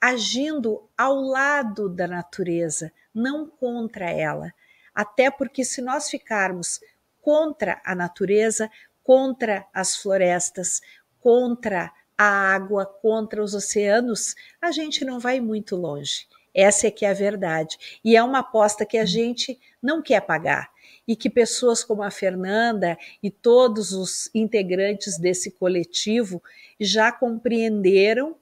[0.00, 4.52] agindo ao lado da natureza, não contra ela.
[4.94, 6.80] Até porque, se nós ficarmos
[7.20, 8.70] contra a natureza,
[9.02, 10.80] contra as florestas,
[11.20, 16.28] contra a água, contra os oceanos, a gente não vai muito longe.
[16.54, 17.76] Essa é que é a verdade.
[18.04, 20.70] E é uma aposta que a gente não quer pagar.
[21.06, 26.42] E que pessoas como a Fernanda e todos os integrantes desse coletivo
[26.78, 28.36] já compreenderam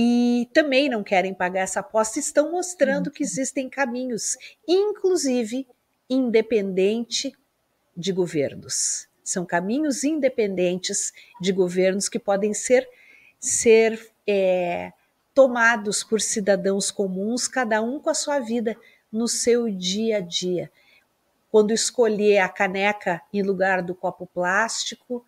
[0.00, 5.66] e também não querem pagar essa aposta, estão mostrando que existem caminhos, inclusive
[6.08, 7.32] independente
[7.96, 9.08] de governos.
[9.24, 12.88] São caminhos independentes de governos que podem ser,
[13.40, 14.92] ser é,
[15.38, 18.76] tomados por cidadãos comuns, cada um com a sua vida,
[19.12, 20.68] no seu dia a dia.
[21.48, 25.24] Quando escolher a caneca em lugar do copo plástico,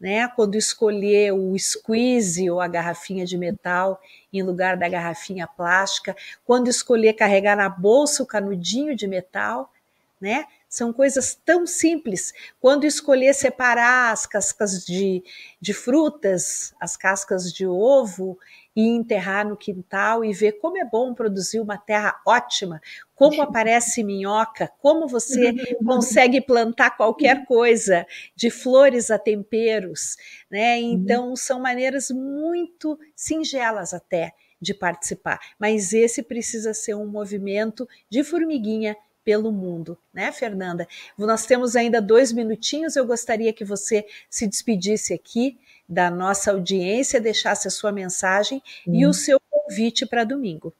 [0.00, 0.26] né?
[0.28, 4.00] Quando escolher o squeeze ou a garrafinha de metal
[4.32, 9.70] em lugar da garrafinha plástica, quando escolher carregar na bolsa o canudinho de metal,
[10.18, 10.46] né?
[10.70, 12.32] São coisas tão simples.
[12.58, 15.22] Quando escolher separar as cascas de,
[15.60, 18.38] de frutas, as cascas de ovo
[18.80, 22.80] e enterrar no quintal e ver como é bom produzir uma terra ótima,
[23.14, 25.52] como aparece minhoca, como você
[25.84, 30.16] consegue plantar qualquer coisa, de flores a temperos,
[30.50, 30.78] né?
[30.78, 38.24] Então são maneiras muito singelas até de participar, mas esse precisa ser um movimento de
[38.24, 40.86] formiguinha pelo mundo, né, Fernanda?
[41.16, 42.96] Nós temos ainda dois minutinhos.
[42.96, 48.94] Eu gostaria que você se despedisse aqui da nossa audiência, deixasse a sua mensagem hum.
[48.94, 50.72] e o seu convite para domingo.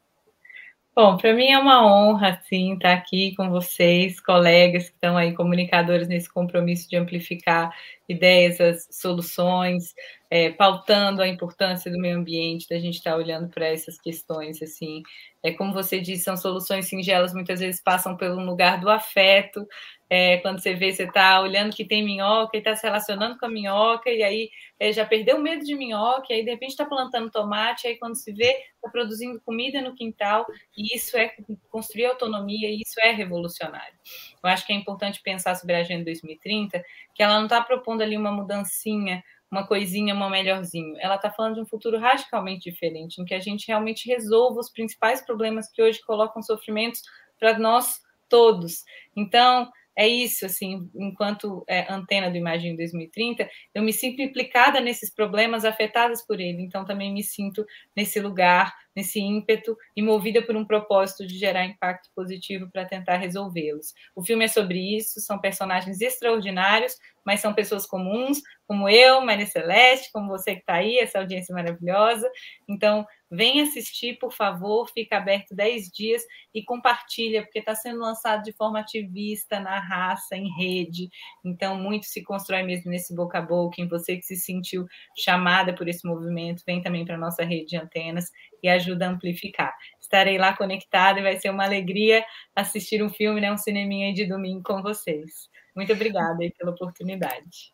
[0.95, 5.33] Bom, para mim é uma honra, sim, estar aqui com vocês, colegas que estão aí,
[5.33, 7.75] comunicadores, nesse compromisso de amplificar
[8.09, 9.95] ideias, as soluções,
[10.31, 15.03] é, pautando a importância do meio ambiente, da gente estar olhando para essas questões, assim.
[15.43, 19.67] É, como você disse, são soluções singelas, muitas vezes passam pelo lugar do afeto,
[20.09, 23.47] é, quando você vê, você está olhando que tem minhoca e está se relacionando com
[23.47, 26.71] a minhoca, e aí é, já perdeu o medo de minhoca, e aí de repente
[26.71, 31.35] está plantando tomate, aí quando se vê, está produzindo comida no quintal, e isso é
[31.71, 33.95] construir autonomia, e isso é revolucionário.
[34.43, 38.03] Eu acho que é importante pensar sobre a Agenda 2030, que ela não está propondo
[38.03, 40.95] ali uma mudancinha, uma coisinha, uma melhorzinho.
[41.01, 44.71] Ela está falando de um futuro radicalmente diferente, em que a gente realmente resolva os
[44.71, 47.03] principais problemas que hoje colocam sofrimentos
[47.39, 48.85] para nós todos.
[49.17, 55.13] Então, é isso, assim, enquanto é, antena do Imagem 2030, eu me sinto implicada nesses
[55.13, 60.57] problemas afetados por ele, então também me sinto nesse lugar, nesse ímpeto e movida por
[60.57, 63.93] um propósito de gerar impacto positivo para tentar resolvê-los.
[64.15, 69.47] O filme é sobre isso, são personagens extraordinários, mas são pessoas comuns, como eu, Maria
[69.47, 72.31] Celeste, como você que está aí, essa audiência maravilhosa.
[72.69, 78.43] Então, Vem assistir, por favor, fica aberto 10 dias e compartilha, porque está sendo lançado
[78.43, 81.09] de forma ativista, na raça, em rede.
[81.45, 83.81] Então, muito se constrói mesmo nesse boca a boca.
[83.81, 84.85] Em você que se sentiu
[85.17, 88.31] chamada por esse movimento, vem também para a nossa rede de antenas
[88.63, 89.73] e ajuda a amplificar.
[90.01, 94.27] Estarei lá conectada e vai ser uma alegria assistir um filme, né, um cineminha de
[94.27, 95.49] domingo com vocês.
[95.77, 97.73] Muito obrigada pela oportunidade.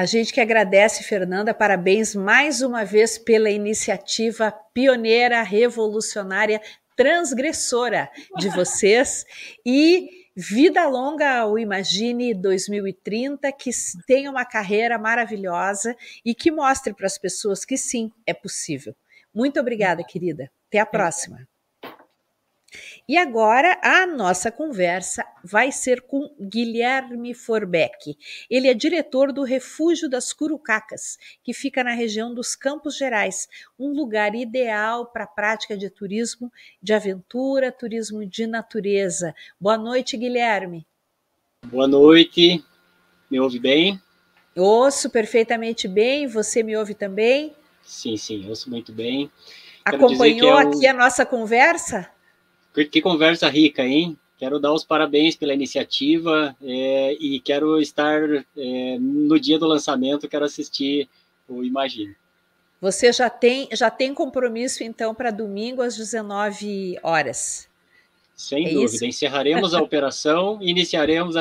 [0.00, 6.58] A gente que agradece, Fernanda, parabéns mais uma vez pela iniciativa pioneira, revolucionária,
[6.96, 9.26] transgressora de vocês
[9.62, 13.68] e vida longa ao Imagine 2030, que
[14.06, 18.96] tenha uma carreira maravilhosa e que mostre para as pessoas que sim, é possível.
[19.34, 20.50] Muito obrigada, querida.
[20.68, 21.46] Até a próxima.
[23.10, 28.16] E agora a nossa conversa vai ser com Guilherme Forbeck.
[28.48, 33.88] Ele é diretor do Refúgio das Curucacas, que fica na região dos Campos Gerais, um
[33.88, 39.34] lugar ideal para a prática de turismo de aventura, turismo de natureza.
[39.60, 40.86] Boa noite, Guilherme.
[41.66, 42.64] Boa noite.
[43.28, 44.00] Me ouve bem?
[44.56, 46.28] Ouço perfeitamente bem.
[46.28, 47.56] Você me ouve também?
[47.82, 49.28] Sim, sim, ouço muito bem.
[49.84, 50.68] Quero Acompanhou é um...
[50.68, 52.08] aqui a nossa conversa?
[52.72, 54.16] Que conversa rica, hein?
[54.38, 58.22] Quero dar os parabéns pela iniciativa é, e quero estar
[58.56, 61.08] é, no dia do lançamento, quero assistir
[61.46, 62.16] o Imagine.
[62.80, 67.68] Você já tem, já tem compromisso, então, para domingo às 19 horas?
[68.34, 68.94] Sem é dúvida.
[68.94, 69.04] Isso?
[69.04, 71.34] Encerraremos a operação e iniciaremos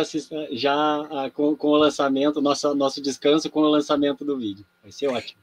[0.51, 4.65] já a, com, com, o lançamento, nosso, nosso descanso com o lançamento do vídeo.
[4.83, 5.39] Vai ser ótimo.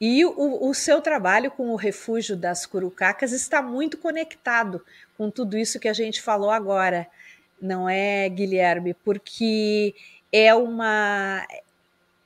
[0.00, 4.84] E o, o, seu trabalho com o refúgio das curucacas está muito conectado
[5.22, 7.06] com tudo isso que a gente falou agora,
[7.60, 8.92] não é, Guilherme?
[8.92, 9.94] Porque
[10.32, 11.46] é uma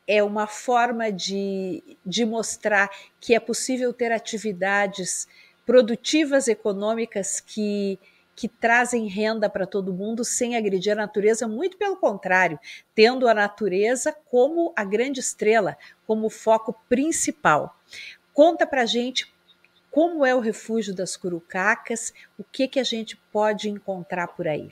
[0.09, 2.89] é uma forma de, de mostrar
[3.21, 5.29] que é possível ter atividades
[5.67, 7.99] produtivas econômicas que
[8.35, 12.59] que trazem renda para todo mundo sem agredir a natureza, muito pelo contrário,
[12.95, 15.77] tendo a natureza como a grande estrela,
[16.07, 17.75] como foco principal.
[18.35, 19.35] Conta para gente
[19.97, 24.71] como é o refúgio das curucacas, o que que a gente pode encontrar por aí.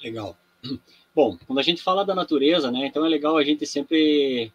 [0.00, 0.38] Legal.
[1.12, 4.52] Bom, quando a gente fala da natureza, né, então é legal a gente sempre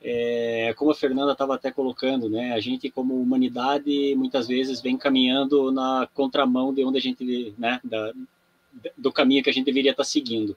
[0.00, 4.96] é, como a Fernanda estava até colocando, né, a gente como humanidade muitas vezes vem
[4.96, 8.12] caminhando na contramão de onde a gente, né, da,
[8.96, 10.56] do caminho que a gente deveria estar tá seguindo.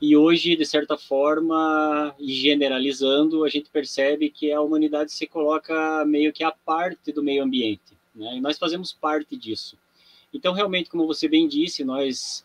[0.00, 6.32] E hoje, de certa forma, generalizando, a gente percebe que a humanidade se coloca meio
[6.32, 8.36] que à parte do meio ambiente, né?
[8.36, 9.78] E nós fazemos parte disso.
[10.32, 12.44] Então, realmente, como você bem disse, nós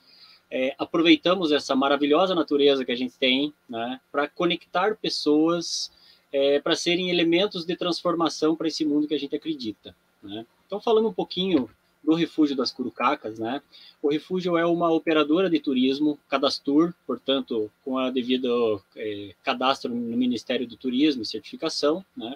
[0.49, 5.91] é, aproveitamos essa maravilhosa natureza que a gente tem, né, para conectar pessoas
[6.31, 9.95] é, para serem elementos de transformação para esse mundo que a gente acredita.
[10.21, 10.45] Né?
[10.65, 11.69] Então, falando um pouquinho
[12.03, 13.61] do Refúgio das Curucacas, né?
[14.01, 20.17] O Refúgio é uma operadora de turismo, cadastur, portanto, com a devido é, cadastro no
[20.17, 22.35] Ministério do Turismo e certificação, né?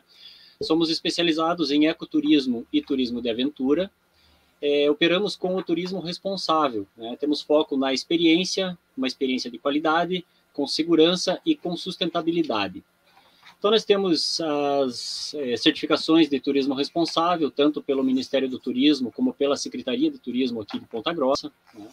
[0.62, 3.92] Somos especializados em ecoturismo e turismo de aventura.
[4.62, 7.18] É, operamos com o turismo responsável, né?
[7.20, 12.84] Temos foco na experiência, uma experiência de qualidade, com segurança e com sustentabilidade.
[13.64, 19.34] Então, nós temos as é, certificações de turismo responsável, tanto pelo Ministério do Turismo como
[19.34, 21.50] pela Secretaria de Turismo aqui de Ponta Grossa.
[21.74, 21.88] Né?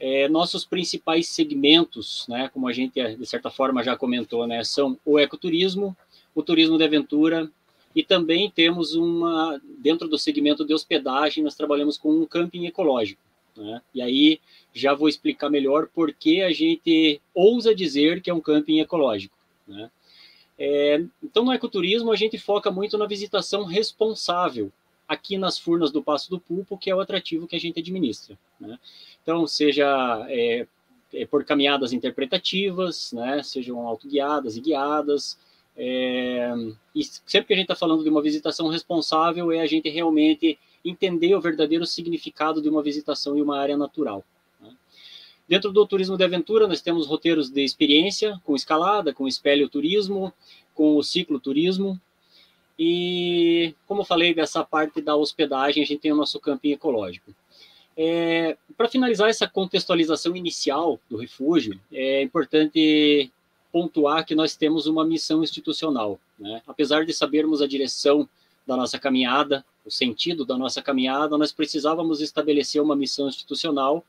[0.00, 4.98] É, nossos principais segmentos, né, como a gente, de certa forma, já comentou, né, são
[5.04, 5.96] o ecoturismo,
[6.34, 7.48] o turismo de aventura,
[7.94, 13.22] e também temos uma, dentro do segmento de hospedagem, nós trabalhamos com um camping ecológico.
[13.56, 13.80] Né?
[13.94, 14.40] E aí
[14.74, 19.38] já vou explicar melhor por que a gente ousa dizer que é um camping ecológico.
[19.68, 19.88] Né?
[20.62, 24.70] É, então, no ecoturismo, a gente foca muito na visitação responsável
[25.08, 28.38] aqui nas Furnas do Passo do Pulpo, que é o atrativo que a gente administra.
[28.60, 28.78] Né?
[29.22, 29.86] Então, seja
[30.28, 30.66] é,
[31.14, 33.42] é, por caminhadas interpretativas, né?
[33.42, 35.38] sejam autoguiadas e guiadas.
[35.74, 36.52] É,
[36.94, 40.58] e sempre que a gente está falando de uma visitação responsável, é a gente realmente
[40.84, 44.22] entender o verdadeiro significado de uma visitação em uma área natural.
[45.50, 50.32] Dentro do turismo de aventura, nós temos roteiros de experiência, com escalada, com espelho turismo,
[50.72, 52.00] com o cicloturismo.
[52.78, 57.34] E, como eu falei, dessa parte da hospedagem, a gente tem o nosso camping ecológico.
[57.96, 63.28] É, Para finalizar essa contextualização inicial do refúgio, é importante
[63.72, 66.20] pontuar que nós temos uma missão institucional.
[66.38, 66.62] Né?
[66.64, 68.28] Apesar de sabermos a direção
[68.64, 74.04] da nossa caminhada, o sentido da nossa caminhada, nós precisávamos estabelecer uma missão institucional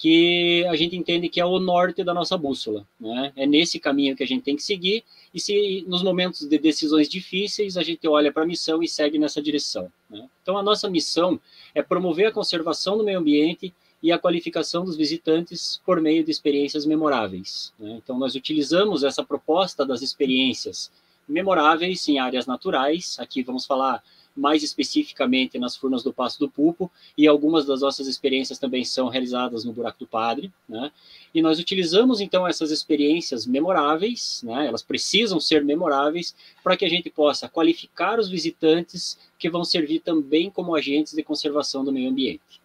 [0.00, 2.86] que a gente entende que é o norte da nossa bússola.
[2.98, 3.34] Né?
[3.36, 7.06] É nesse caminho que a gente tem que seguir, e se nos momentos de decisões
[7.06, 9.92] difíceis a gente olha para a missão e segue nessa direção.
[10.08, 10.26] Né?
[10.42, 11.38] Então, a nossa missão
[11.74, 16.30] é promover a conservação do meio ambiente e a qualificação dos visitantes por meio de
[16.30, 17.70] experiências memoráveis.
[17.78, 18.00] Né?
[18.02, 20.90] Então, nós utilizamos essa proposta das experiências
[21.28, 24.02] memoráveis em áreas naturais, aqui vamos falar
[24.36, 29.08] mais especificamente nas Furnas do Passo do Pulpo, e algumas das nossas experiências também são
[29.08, 30.90] realizadas no Buraco do Padre, né?
[31.34, 34.66] E nós utilizamos então essas experiências memoráveis, né?
[34.66, 40.00] Elas precisam ser memoráveis para que a gente possa qualificar os visitantes que vão servir
[40.00, 42.60] também como agentes de conservação do meio ambiente.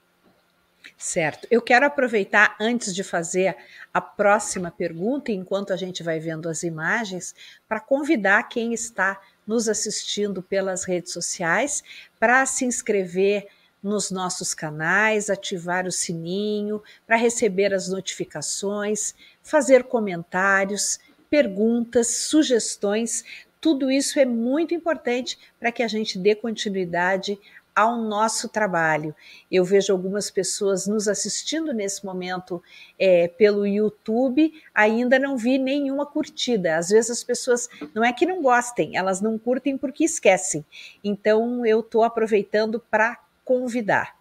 [0.97, 1.47] Certo.
[1.51, 3.55] Eu quero aproveitar antes de fazer
[3.93, 7.35] a próxima pergunta, enquanto a gente vai vendo as imagens,
[7.67, 11.83] para convidar quem está nos assistindo pelas redes sociais
[12.19, 13.47] para se inscrever
[13.81, 23.23] nos nossos canais, ativar o sininho para receber as notificações, fazer comentários, perguntas, sugestões.
[23.61, 27.37] Tudo isso é muito importante para que a gente dê continuidade
[27.75, 29.13] ao nosso trabalho.
[29.51, 32.63] Eu vejo algumas pessoas nos assistindo nesse momento
[32.97, 36.77] é, pelo YouTube, ainda não vi nenhuma curtida.
[36.77, 40.65] Às vezes as pessoas não é que não gostem, elas não curtem porque esquecem.
[41.03, 44.15] Então eu estou aproveitando para convidar.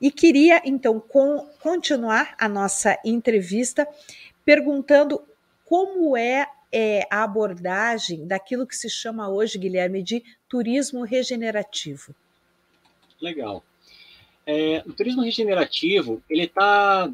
[0.00, 3.86] E queria, então, com, continuar a nossa entrevista
[4.44, 5.22] perguntando
[5.64, 12.14] como é, é, a abordagem daquilo que se chama hoje, Guilherme, de turismo regenerativo.
[13.22, 13.64] Legal.
[14.44, 17.08] É, o turismo regenerativo, ele está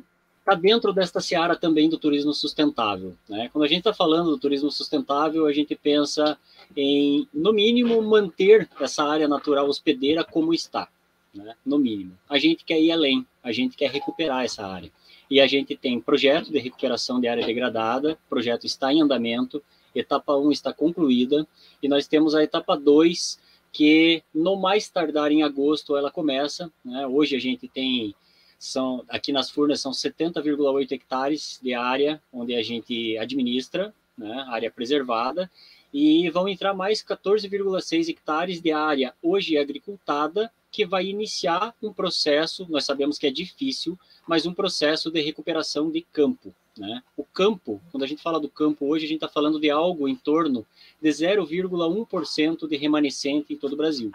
[0.44, 3.14] tá dentro desta seara também do turismo sustentável.
[3.28, 3.50] Né?
[3.52, 6.38] Quando a gente está falando do turismo sustentável, a gente pensa
[6.74, 10.88] em, no mínimo, manter essa área natural hospedeira como está
[11.34, 11.54] né?
[11.64, 12.18] no mínimo.
[12.26, 14.90] A gente quer ir além, a gente quer recuperar essa área.
[15.30, 19.62] E a gente tem projeto de recuperação de área degradada, projeto está em andamento,
[19.94, 21.46] etapa 1 está concluída,
[21.82, 23.38] e nós temos a etapa 2,
[23.72, 26.70] que no mais tardar em agosto ela começa.
[26.84, 27.06] Né?
[27.06, 28.14] Hoje a gente tem,
[28.58, 34.44] são aqui nas Furnas, são 70,8 hectares de área onde a gente administra, né?
[34.48, 35.50] área preservada,
[35.92, 42.66] e vão entrar mais 14,6 hectares de área hoje agricultada que vai iniciar um processo,
[42.68, 46.54] nós sabemos que é difícil, mas um processo de recuperação de campo.
[46.78, 47.02] Né?
[47.16, 50.08] O campo, quando a gente fala do campo hoje, a gente está falando de algo
[50.08, 50.64] em torno
[51.02, 54.12] de 0,1% de remanescente em todo o Brasil.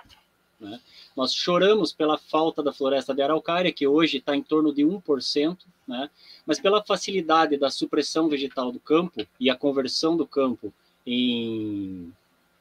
[0.59, 0.79] Né?
[1.15, 5.57] Nós choramos pela falta da floresta de araucária, que hoje está em torno de 1%,
[5.85, 6.09] né?
[6.45, 10.73] mas pela facilidade da supressão vegetal do campo e a conversão do campo
[11.05, 12.13] em,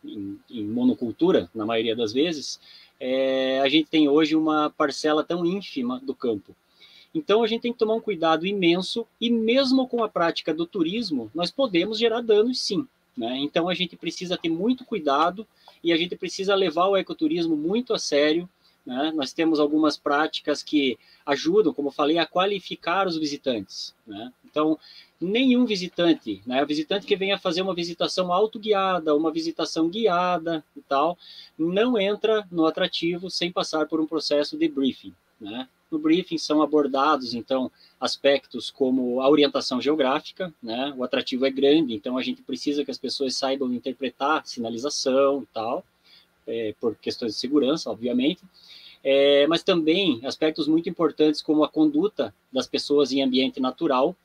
[0.04, 2.58] em, em monocultura, na maioria das vezes,
[2.98, 6.56] é, a gente tem hoje uma parcela tão ínfima do campo.
[7.14, 10.66] Então a gente tem que tomar um cuidado imenso e mesmo com a prática do
[10.66, 12.86] turismo, nós podemos gerar danos sim.
[13.16, 13.38] Né?
[13.38, 15.46] Então a gente precisa ter muito cuidado
[15.84, 18.48] e a gente precisa levar o ecoturismo muito a sério.
[18.84, 19.12] Né?
[19.14, 23.94] Nós temos algumas práticas que ajudam, como falei, a qualificar os visitantes.
[24.06, 24.32] Né?
[24.44, 24.78] Então
[25.22, 26.62] nenhum visitante, né?
[26.62, 31.16] O visitante que venha fazer uma visitação autoguiada, uma visitação guiada e tal,
[31.56, 35.68] não entra no atrativo sem passar por um processo de briefing, né?
[35.92, 37.70] No briefing são abordados, então,
[38.00, 40.94] aspectos como a orientação geográfica, né?
[40.96, 45.46] O atrativo é grande, então a gente precisa que as pessoas saibam interpretar sinalização e
[45.52, 45.84] tal,
[46.46, 48.42] é, por questões de segurança, obviamente.
[49.04, 54.16] É, mas também aspectos muito importantes como a conduta das pessoas em ambiente natural,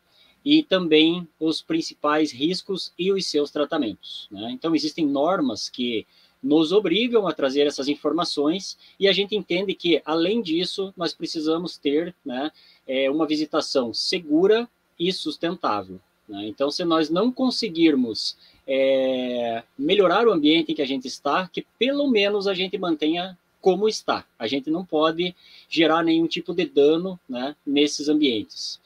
[0.46, 4.30] e também os principais riscos e os seus tratamentos.
[4.32, 4.52] Né?
[4.52, 6.08] Então, existem normas que
[6.48, 11.78] nos obrigam a trazer essas informações e a gente entende que, além disso, nós precisamos
[11.78, 12.52] ter né,
[12.88, 14.68] é, uma visitação segura
[14.98, 16.00] e sustentável.
[16.28, 16.48] Né?
[16.48, 21.66] Então, se nós não conseguirmos é, melhorar o ambiente em que a gente está, que
[21.78, 24.26] pelo menos a gente mantenha como está.
[24.40, 25.36] A gente não pode
[25.68, 28.80] gerar nenhum tipo de dano né, nesses ambientes.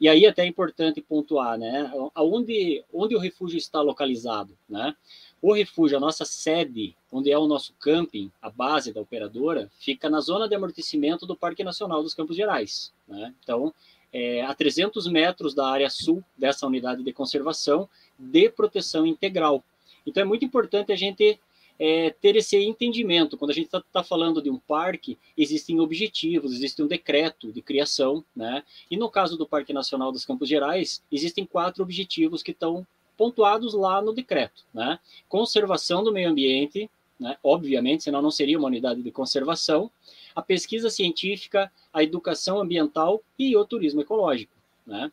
[0.00, 1.90] E aí até é importante pontuar, né?
[2.14, 4.94] Aonde, onde o refúgio está localizado, né?
[5.42, 10.08] O refúgio, a nossa sede, onde é o nosso camping, a base da operadora, fica
[10.08, 12.92] na zona de amortecimento do Parque Nacional dos Campos Gerais.
[13.08, 13.34] Né?
[13.42, 13.74] Então,
[14.12, 19.64] é, a 300 metros da área sul dessa unidade de conservação de proteção integral.
[20.06, 21.40] Então, é muito importante a gente
[21.76, 23.36] é, ter esse entendimento.
[23.36, 27.60] Quando a gente está tá falando de um parque, existem objetivos, existe um decreto de
[27.60, 28.62] criação, né?
[28.88, 32.86] E no caso do Parque Nacional dos Campos Gerais, existem quatro objetivos que estão
[33.22, 34.98] pontuados lá no decreto, né?
[35.28, 37.36] Conservação do meio ambiente, né?
[37.40, 39.88] Obviamente, senão não seria uma unidade de conservação.
[40.34, 44.52] A pesquisa científica, a educação ambiental e o turismo ecológico,
[44.84, 45.12] né?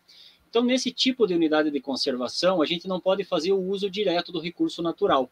[0.49, 4.32] Então, nesse tipo de unidade de conservação, a gente não pode fazer o uso direto
[4.32, 5.30] do recurso natural.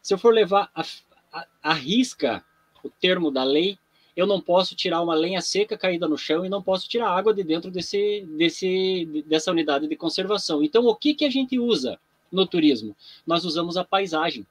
[0.00, 0.84] Se eu for levar a,
[1.32, 2.44] a, a risca
[2.84, 3.76] o termo da lei,
[4.16, 7.34] eu não posso tirar uma lenha seca caída no chão e não posso tirar água
[7.34, 10.62] de dentro desse, desse, dessa unidade de conservação.
[10.62, 11.98] Então, o que, que a gente usa
[12.30, 12.96] no turismo?
[13.26, 14.46] Nós usamos a paisagem.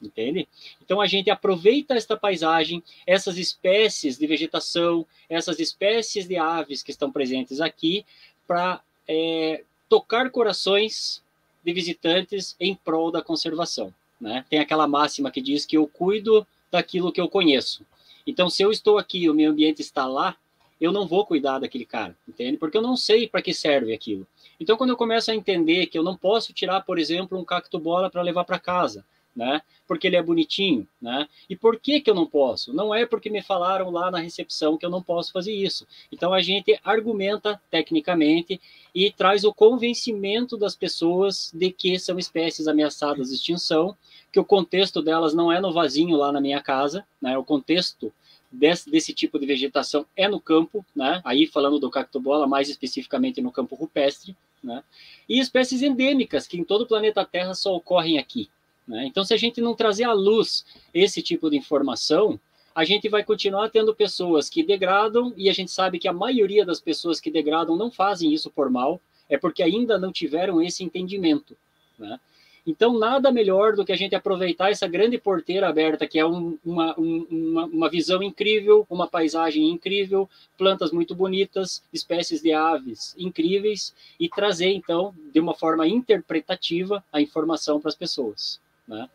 [0.00, 0.46] Entende?
[0.84, 6.90] Então a gente aproveita esta paisagem, essas espécies de vegetação, essas espécies de aves que
[6.90, 8.04] estão presentes aqui,
[8.46, 11.22] para é, tocar corações
[11.64, 13.92] de visitantes em prol da conservação.
[14.20, 14.44] Né?
[14.50, 17.84] Tem aquela máxima que diz que eu cuido daquilo que eu conheço.
[18.26, 20.36] Então, se eu estou aqui o meu ambiente está lá,
[20.80, 22.58] eu não vou cuidar daquele cara, entende?
[22.58, 24.26] Porque eu não sei para que serve aquilo.
[24.60, 27.78] Então, quando eu começo a entender que eu não posso tirar, por exemplo, um cacto
[27.78, 29.04] bola para levar para casa,
[29.36, 29.60] né?
[29.86, 31.28] Porque ele é bonitinho, né?
[31.48, 32.72] E por que que eu não posso?
[32.72, 35.86] Não é porque me falaram lá na recepção que eu não posso fazer isso.
[36.10, 38.58] Então a gente argumenta tecnicamente
[38.94, 43.94] e traz o convencimento das pessoas de que são espécies ameaçadas de extinção,
[44.32, 47.36] que o contexto delas não é no vasinho lá na minha casa, né?
[47.36, 48.10] O contexto
[48.50, 51.20] desse, desse tipo de vegetação é no campo, né?
[51.24, 54.82] Aí falando do cactobola, mais especificamente no campo rupestre, né?
[55.28, 58.48] E espécies endêmicas que em todo o planeta Terra só ocorrem aqui,
[58.86, 59.06] né?
[59.06, 60.64] Então, se a gente não trazer à luz
[60.94, 62.38] esse tipo de informação,
[62.74, 66.64] a gente vai continuar tendo pessoas que degradam, e a gente sabe que a maioria
[66.64, 70.84] das pessoas que degradam não fazem isso por mal, é porque ainda não tiveram esse
[70.84, 71.56] entendimento.
[71.98, 72.20] Né?
[72.66, 76.58] Então, nada melhor do que a gente aproveitar essa grande porteira aberta, que é um,
[76.64, 80.28] uma, um, uma, uma, visão incrível, uma paisagem incrível,
[80.58, 87.20] plantas muito bonitas, espécies de aves incríveis, e trazer, então, de uma forma interpretativa, a
[87.20, 88.60] informação para as pessoas.
[88.86, 89.08] Né?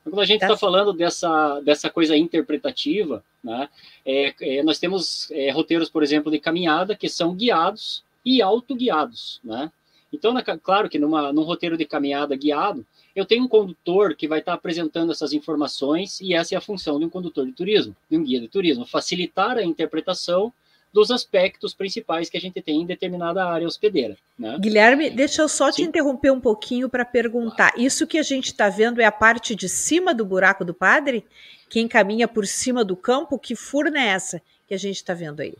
[0.00, 3.68] Então, quando a gente está tá falando dessa, dessa coisa interpretativa, né,
[4.04, 9.40] é, é, nós temos é, roteiros, por exemplo, de caminhada, que são guiados e autoguiados,
[9.42, 9.70] né?
[10.12, 12.86] Então, na, claro que numa, num roteiro de caminhada guiado,
[13.16, 16.98] eu tenho um condutor que vai estar apresentando essas informações, e essa é a função
[16.98, 20.52] de um condutor de turismo, de um guia de turismo, facilitar a interpretação
[20.94, 24.16] dos aspectos principais que a gente tem em determinada área hospedeira.
[24.38, 24.56] Né?
[24.60, 25.82] Guilherme, deixa eu só Sim.
[25.82, 27.74] te interromper um pouquinho para perguntar.
[27.76, 31.24] Isso que a gente está vendo é a parte de cima do buraco do padre?
[31.68, 33.36] Quem caminha por cima do campo?
[33.40, 35.54] Que furna é essa que a gente está vendo aí?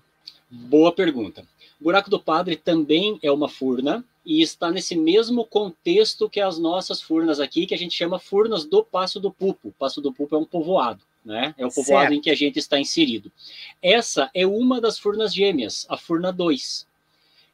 [0.49, 1.45] Boa pergunta.
[1.81, 7.03] Buraco do padre também é uma furna, e está nesse mesmo contexto que as nossas
[7.03, 9.69] furnas aqui, que a gente chama furnas do Passo do Pupo.
[9.69, 11.55] O Passo do Pupo é um povoado, né?
[11.57, 12.15] É o povoado certo.
[12.15, 13.33] em que a gente está inserido.
[13.81, 16.87] Essa é uma das furnas gêmeas, a furna 2.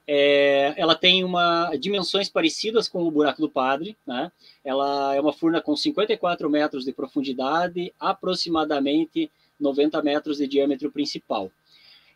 [0.07, 4.33] É, ela tem uma dimensões parecidas com o buraco do Padre, né?
[4.64, 11.51] Ela é uma furna com 54 metros de profundidade, aproximadamente 90 metros de diâmetro principal.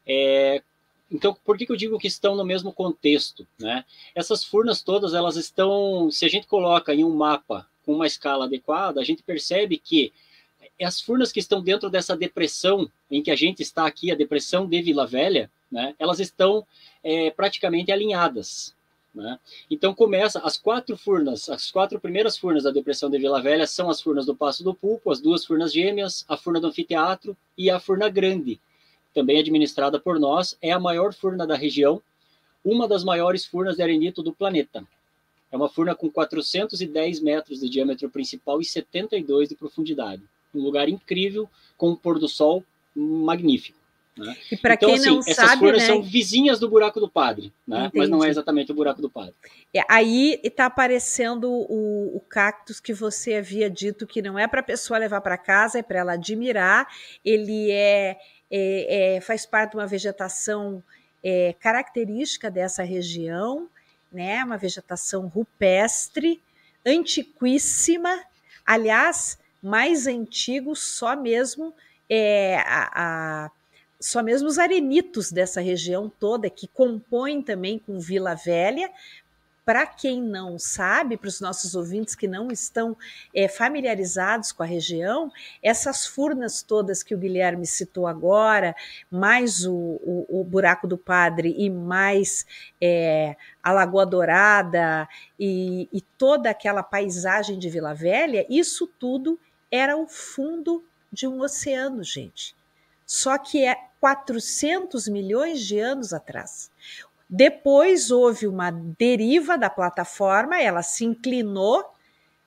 [0.05, 0.63] É,
[1.11, 3.47] então, por que, que eu digo que estão no mesmo contexto?
[3.59, 3.85] Né?
[4.15, 8.47] Essas furnas todas, elas estão, se a gente coloca em um mapa com uma escala
[8.47, 10.13] adequada, a gente percebe que
[10.83, 14.67] as furnas que estão dentro dessa depressão em que a gente está aqui, a depressão
[14.67, 16.67] de Vila Velha, né, elas estão
[17.03, 18.75] é, praticamente alinhadas.
[19.15, 19.39] Né?
[19.71, 23.89] Então começa as quatro furnas, as quatro primeiras furnas da depressão de Vila Velha são
[23.89, 27.71] as furnas do Passo do Pulpo, as duas furnas gêmeas, a furna do anfiteatro e
[27.71, 28.61] a furna grande,
[29.15, 32.03] também administrada por nós, é a maior furna da região,
[32.65, 34.85] uma das maiores furnas de arenito do planeta.
[35.53, 40.23] É uma furna com 410 metros de diâmetro principal e 72 de profundidade.
[40.55, 43.79] Um lugar incrível, com um pôr do sol magnífico.
[44.17, 44.37] Né?
[44.53, 45.81] E para então, quem assim, não essas sabe, né?
[45.81, 47.91] são vizinhas do buraco do padre, né?
[47.93, 49.35] mas não é exatamente o buraco do padre.
[49.75, 54.61] É, aí está aparecendo o, o, cactus que você havia dito que não é para
[54.61, 56.87] a pessoa levar para casa, é para ela admirar.
[57.25, 58.17] Ele é
[58.57, 60.81] é, é, faz parte de uma vegetação
[61.25, 63.69] é, característica dessa região,
[64.13, 64.45] né?
[64.45, 66.41] Uma vegetação rupestre,
[66.87, 68.23] antiquíssima,
[68.65, 71.75] aliás, mais antigo só mesmo
[72.09, 72.91] é, a,
[73.47, 73.51] a,
[73.99, 78.91] só mesmo os arenitos dessa região toda que compõem também com Vila Velha,
[79.65, 82.95] para quem não sabe, para os nossos ouvintes que não estão
[83.35, 88.77] é, familiarizados com a região, essas furnas todas que o Guilherme citou agora,
[89.11, 92.45] mais o, o, o Buraco do Padre e mais
[92.79, 95.09] é, a Lagoa Dourada
[95.41, 99.41] e, e toda aquela paisagem de Vila Velha, isso tudo
[99.75, 102.55] era o fundo de um oceano, gente.
[103.05, 106.71] Só que é 400 milhões de anos atrás.
[107.29, 111.85] Depois houve uma deriva da plataforma, ela se inclinou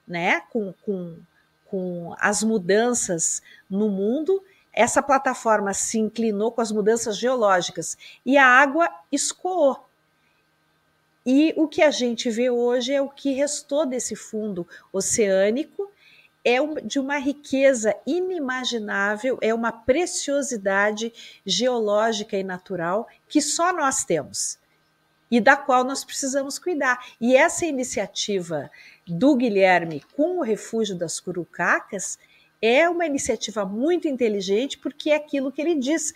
[0.08, 1.18] né, com, com,
[1.66, 4.42] com as mudanças no mundo.
[4.72, 9.86] Essa plataforma se inclinou com as mudanças geológicas e a água escoou.
[11.26, 15.92] E o que a gente vê hoje é o que restou desse fundo oceânico,
[16.48, 21.12] é de uma riqueza inimaginável, é uma preciosidade
[21.46, 24.58] geológica e natural que só nós temos
[25.30, 27.06] e da qual nós precisamos cuidar.
[27.20, 28.72] E essa iniciativa
[29.06, 32.18] do Guilherme com o Refúgio das Curucacas
[32.62, 36.14] é uma iniciativa muito inteligente, porque é aquilo que ele diz: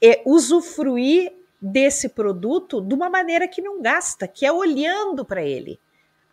[0.00, 5.78] é usufruir desse produto de uma maneira que não gasta, que é olhando para ele.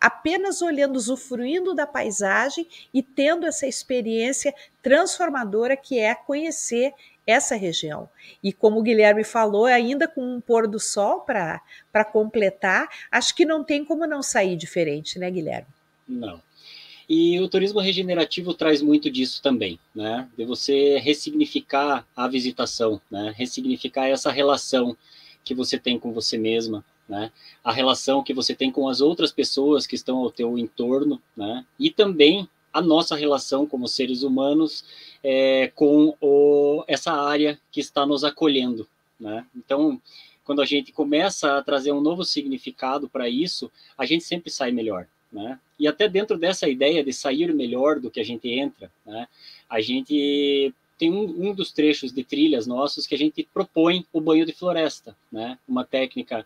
[0.00, 6.92] Apenas olhando, usufruindo da paisagem e tendo essa experiência transformadora que é conhecer
[7.26, 8.08] essa região.
[8.42, 13.44] E como o Guilherme falou, ainda com um pôr do sol para completar, acho que
[13.44, 15.68] não tem como não sair diferente, né, Guilherme?
[16.08, 16.40] Não.
[17.06, 20.28] E o turismo regenerativo traz muito disso também, né?
[20.36, 23.34] De você ressignificar a visitação, né?
[23.36, 24.96] Ressignificar essa relação
[25.42, 27.32] que você tem com você mesma, né?
[27.64, 31.64] A relação que você tem com as outras pessoas que estão ao teu entorno, né?
[31.78, 34.84] E também a nossa relação como seres humanos
[35.22, 38.86] é, com o, essa área que está nos acolhendo.
[39.18, 39.44] Né?
[39.56, 40.00] Então,
[40.44, 44.70] quando a gente começa a trazer um novo significado para isso, a gente sempre sai
[44.70, 45.08] melhor.
[45.32, 45.58] Né?
[45.78, 49.26] E até dentro dessa ideia de sair melhor do que a gente entra, né?
[49.68, 54.20] a gente tem um, um dos trechos de trilhas nossos que a gente propõe o
[54.20, 55.56] banho de floresta, né?
[55.66, 56.44] Uma técnica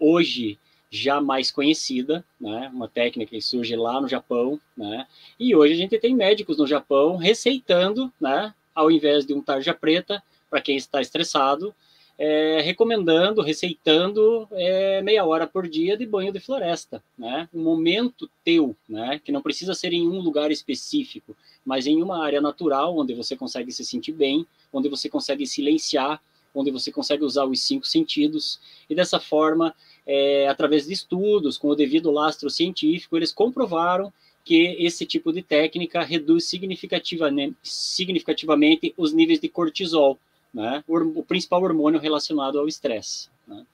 [0.00, 0.58] hoje
[0.90, 2.68] já mais conhecida, né?
[2.74, 5.06] Uma técnica que surge lá no Japão, né?
[5.38, 8.52] E hoje a gente tem médicos no Japão receitando, né?
[8.74, 10.20] Ao invés de um tarja preta,
[10.50, 11.72] para quem está estressado,
[12.18, 17.48] é, recomendando, receitando é, meia hora por dia de banho de floresta, né?
[17.54, 19.20] Um momento teu, né?
[19.24, 23.36] Que não precisa ser em um lugar específico, mas em uma área natural onde você
[23.36, 26.20] consegue se sentir bem, onde você consegue silenciar,
[26.54, 29.74] onde você consegue usar os cinco sentidos e dessa forma,
[30.06, 34.12] é, através de estudos com o devido lastro científico, eles comprovaram
[34.44, 40.18] que esse tipo de técnica reduz significativamente, os níveis de cortisol,
[40.52, 40.82] né?
[40.88, 43.28] o, o principal hormônio relacionado ao estresse.
[43.46, 43.64] Né?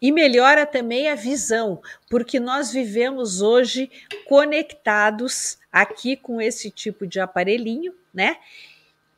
[0.00, 3.88] E melhora também a visão, porque nós vivemos hoje
[4.26, 8.38] conectados aqui com esse tipo de aparelhinho, né?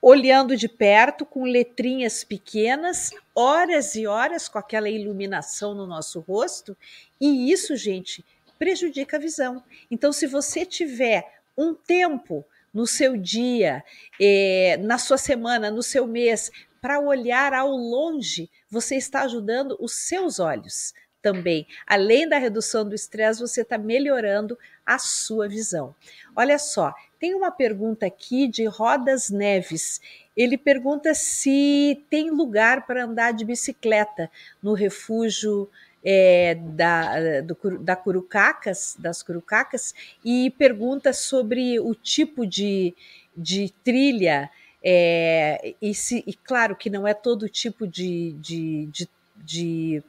[0.02, 6.76] Olhando de perto, com letrinhas pequenas, horas e horas com aquela iluminação no nosso rosto,
[7.20, 8.24] e isso, gente,
[8.58, 9.62] prejudica a visão.
[9.90, 13.84] Então, se você tiver um tempo no seu dia,
[14.20, 19.92] eh, na sua semana, no seu mês, para olhar ao longe, você está ajudando os
[20.08, 21.66] seus olhos também.
[21.86, 25.94] Além da redução do estresse, você está melhorando a sua visão.
[26.34, 30.00] Olha só, tem uma pergunta aqui de Rodas Neves.
[30.34, 34.30] Ele pergunta se tem lugar para andar de bicicleta
[34.62, 35.68] no refúgio
[36.02, 39.94] é, da, do, da Curucacas, das Curucacas,
[40.24, 42.94] e pergunta sobre o tipo de,
[43.36, 44.50] de trilha
[44.82, 50.02] é, e, se, e, claro que não é todo tipo de, de, de, de,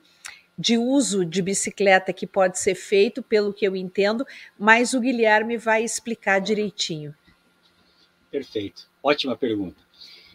[0.62, 4.24] de uso de bicicleta que pode ser feito, pelo que eu entendo,
[4.60, 7.16] mas o Guilherme vai explicar direitinho.
[8.30, 9.82] Perfeito, ótima pergunta.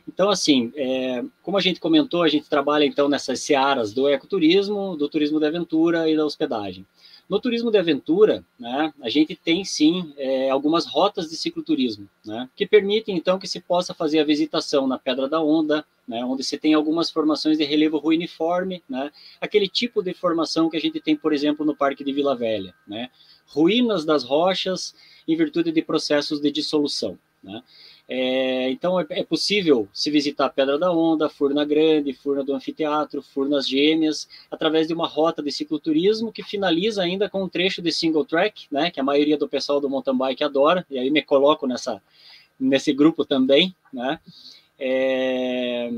[0.09, 4.97] Então, assim, é, como a gente comentou, a gente trabalha então nessas searas do ecoturismo,
[4.97, 6.85] do turismo de aventura e da hospedagem.
[7.29, 12.49] No turismo de aventura, né, a gente tem sim é, algumas rotas de cicloturismo, né,
[12.55, 16.45] que permitem então que se possa fazer a visitação na Pedra da Onda, né, onde
[16.45, 19.11] você tem algumas formações de relevo ruiniforme, né,
[19.41, 22.73] aquele tipo de formação que a gente tem, por exemplo, no Parque de Vila Velha,
[22.87, 23.11] né,
[23.49, 24.95] ruínas das rochas
[25.27, 27.19] em virtude de processos de dissolução.
[27.43, 27.63] Né.
[28.09, 32.55] É, então é, é, possível se visitar a Pedra da Onda, Furna Grande, Furna do
[32.55, 37.83] Anfiteatro, Furnas Gêmeas, através de uma rota de cicloturismo que finaliza ainda com um trecho
[37.83, 41.11] de single track, né, que a maioria do pessoal do mountain bike adora, e aí
[41.11, 42.01] me coloco nessa,
[42.61, 44.21] nesse grupo também, né,
[44.79, 45.91] é,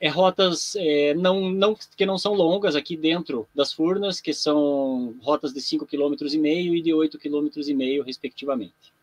[0.00, 5.14] é rotas é, não, não, que não são longas aqui dentro das Furnas, que são
[5.20, 8.99] rotas de 5,5 km e de 8,5 km, respectivamente.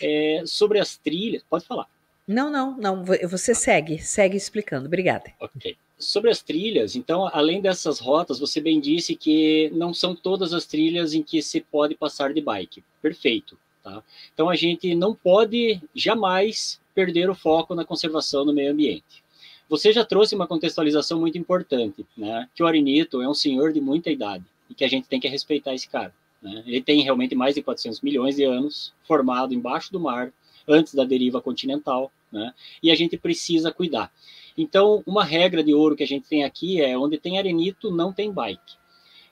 [0.00, 1.88] É, sobre as trilhas, pode falar.
[2.26, 3.04] Não, não, não.
[3.04, 4.86] Você segue, segue explicando.
[4.86, 5.32] Obrigada.
[5.40, 5.76] Ok.
[5.98, 10.66] Sobre as trilhas, então, além dessas rotas, você bem disse que não são todas as
[10.66, 12.84] trilhas em que se pode passar de bike.
[13.00, 13.56] Perfeito.
[13.82, 14.02] Tá?
[14.34, 19.24] Então, a gente não pode jamais perder o foco na conservação do meio ambiente.
[19.68, 22.48] Você já trouxe uma contextualização muito importante, né?
[22.54, 25.28] Que o Arenito é um senhor de muita idade e que a gente tem que
[25.28, 26.12] respeitar esse cara.
[26.46, 26.62] Né?
[26.64, 30.32] Ele tem realmente mais de 400 milhões de anos, formado embaixo do mar,
[30.68, 32.54] antes da deriva continental, né?
[32.80, 34.12] e a gente precisa cuidar.
[34.56, 38.12] Então, uma regra de ouro que a gente tem aqui é onde tem arenito, não
[38.12, 38.74] tem bike.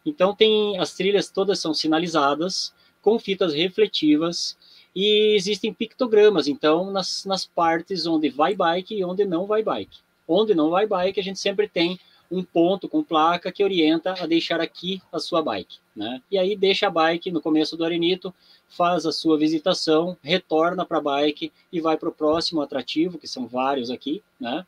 [0.05, 4.57] Então, tem as trilhas todas são sinalizadas com fitas refletivas
[4.95, 9.99] e existem pictogramas, então, nas, nas partes onde vai bike e onde não vai bike.
[10.27, 11.99] Onde não vai bike, a gente sempre tem
[12.31, 16.21] um ponto com placa que orienta a deixar aqui a sua bike, né?
[16.31, 18.35] E aí deixa a bike no começo do arenito,
[18.69, 23.29] faz a sua visitação, retorna para a bike e vai para o próximo atrativo, que
[23.29, 24.67] são vários aqui, né?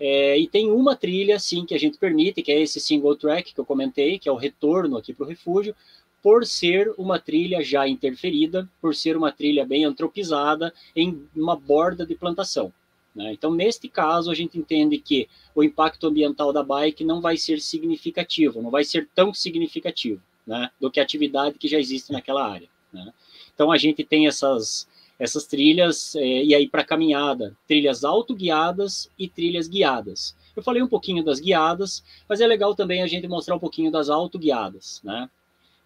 [0.00, 3.52] É, e tem uma trilha, sim, que a gente permite, que é esse single track
[3.52, 5.74] que eu comentei, que é o retorno aqui para o refúgio,
[6.22, 12.06] por ser uma trilha já interferida, por ser uma trilha bem antropizada em uma borda
[12.06, 12.72] de plantação.
[13.18, 13.32] Né?
[13.32, 17.60] Então, neste caso, a gente entende que o impacto ambiental da bike não vai ser
[17.60, 22.48] significativo, não vai ser tão significativo né, do que a atividade que já existe naquela
[22.48, 22.68] área.
[22.92, 23.12] Né?
[23.52, 24.88] Então, a gente tem essas,
[25.18, 30.36] essas trilhas, é, e aí para caminhada, trilhas autoguiadas e trilhas guiadas.
[30.54, 33.90] Eu falei um pouquinho das guiadas, mas é legal também a gente mostrar um pouquinho
[33.90, 35.28] das autoguiadas, né?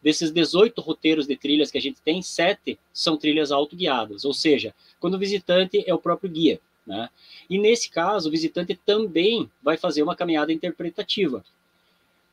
[0.03, 4.75] Desses 18 roteiros de trilhas que a gente tem, sete são trilhas autoguiadas, ou seja,
[5.01, 6.61] quando o visitante é o próprio guia.
[6.87, 7.09] Né?
[7.49, 11.45] E nesse caso, o visitante também vai fazer uma caminhada interpretativa.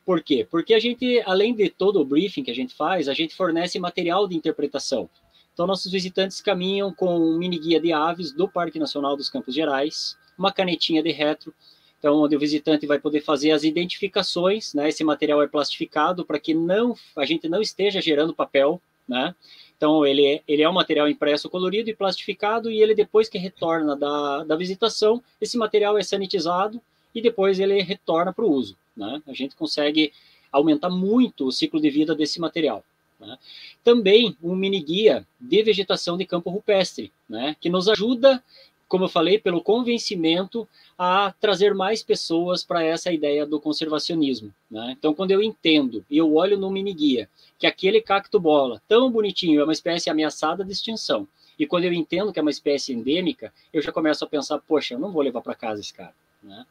[0.04, 0.46] Por quê?
[0.50, 3.78] Porque a gente, além de todo o briefing que a gente faz, a gente fornece
[3.78, 5.08] material de interpretação.
[5.52, 9.54] Então, nossos visitantes caminham com um mini guia de aves do Parque Nacional dos Campos
[9.54, 11.54] Gerais, uma canetinha de retro,
[11.98, 14.88] então onde o visitante vai poder fazer as identificações, né?
[14.88, 19.34] Esse material é plastificado para que não a gente não esteja gerando papel, né?
[19.80, 23.38] Então ele é, ele é um material impresso, colorido e plastificado e ele depois que
[23.38, 26.78] retorna da, da visitação, esse material é sanitizado
[27.14, 29.22] e depois ele retorna para o uso, né?
[29.26, 30.12] A gente consegue
[30.52, 32.84] aumentar muito o ciclo de vida desse material.
[33.18, 33.38] Né?
[33.82, 37.56] Também um mini guia de vegetação de campo rupestre, né?
[37.58, 38.42] que nos ajuda,
[38.90, 40.68] como eu falei, pelo convencimento
[40.98, 44.52] a trazer mais pessoas para essa ideia do conservacionismo.
[44.68, 44.96] Né?
[44.98, 49.08] Então, quando eu entendo e eu olho no mini guia que aquele cacto bola, tão
[49.08, 51.26] bonitinho, é uma espécie ameaçada de extinção,
[51.56, 54.94] e quando eu entendo que é uma espécie endêmica, eu já começo a pensar, poxa,
[54.94, 56.14] eu não vou levar para casa esse cara.
[56.42, 56.66] Né?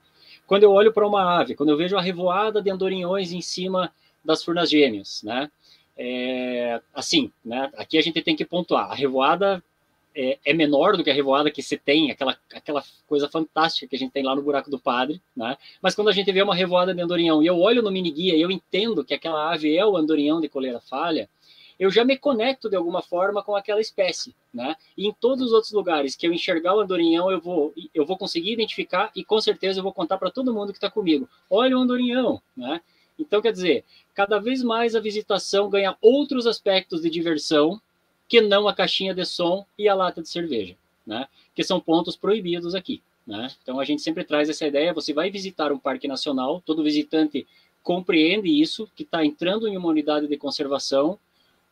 [0.46, 3.94] Quando eu olho para uma ave, quando eu vejo a revoada de andorinhões em cima
[4.26, 5.50] das furnas gêmeas, né?
[5.98, 7.72] É, assim, né?
[7.78, 8.92] Aqui a gente tem que pontuar.
[8.92, 9.64] A revoada
[10.16, 13.96] é, é, menor do que a revoada que se tem, aquela, aquela coisa fantástica que
[13.96, 15.58] a gente tem lá no Buraco do Padre, né?
[15.82, 18.36] Mas quando a gente vê uma revoada de andorinhão e eu olho no mini guia
[18.36, 21.30] e eu entendo que aquela ave é o andorinhão de coleira falha,
[21.80, 24.76] eu já me conecto de alguma forma com aquela espécie, né?
[24.98, 28.18] E em todos os outros lugares que eu enxergar o andorinhão, eu vou, eu vou
[28.18, 31.30] conseguir identificar e com certeza eu vou contar para todo mundo que está comigo.
[31.50, 32.82] Olha o andorinhão, né?
[33.18, 33.84] Então, quer dizer,
[34.14, 37.82] cada vez mais a visitação ganha outros aspectos de diversão
[38.30, 40.76] que não a caixinha de som e a lata de cerveja,
[41.06, 41.28] né?
[41.56, 43.50] Que são pontos proibidos aqui, né?
[43.62, 47.46] Então a gente sempre traz essa ideia, você vai visitar um parque nacional, todo visitante
[47.84, 51.18] compreende isso, que está entrando em uma unidade de conservação,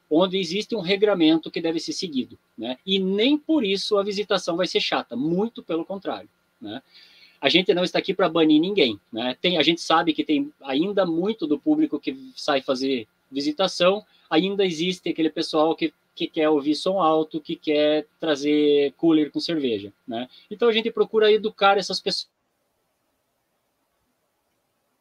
[0.09, 2.77] onde existe um regramento que deve ser seguido, né?
[2.85, 6.29] E nem por isso a visitação vai ser chata, muito pelo contrário,
[6.59, 6.81] né?
[7.39, 9.35] a gente não está aqui para banir ninguém, né?
[9.39, 14.65] Tem, a gente sabe que tem ainda muito do público que sai fazer visitação, ainda
[14.65, 19.93] existe aquele pessoal que, que quer ouvir som alto, que quer trazer cooler com cerveja,
[20.07, 20.27] né?
[20.49, 22.27] Então a gente procura educar essas pessoas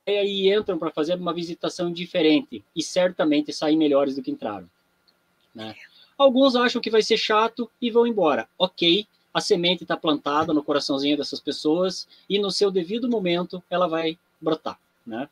[0.06, 4.70] e aí entram para fazer uma visitação diferente e certamente saem melhores do que entraram.
[5.52, 5.74] Né?
[6.16, 8.48] Alguns acham que vai ser chato e vão embora.
[8.56, 9.04] Ok,
[9.34, 14.16] a semente está plantada no coraçãozinho dessas pessoas e no seu devido momento ela vai
[14.40, 15.28] brotar, né?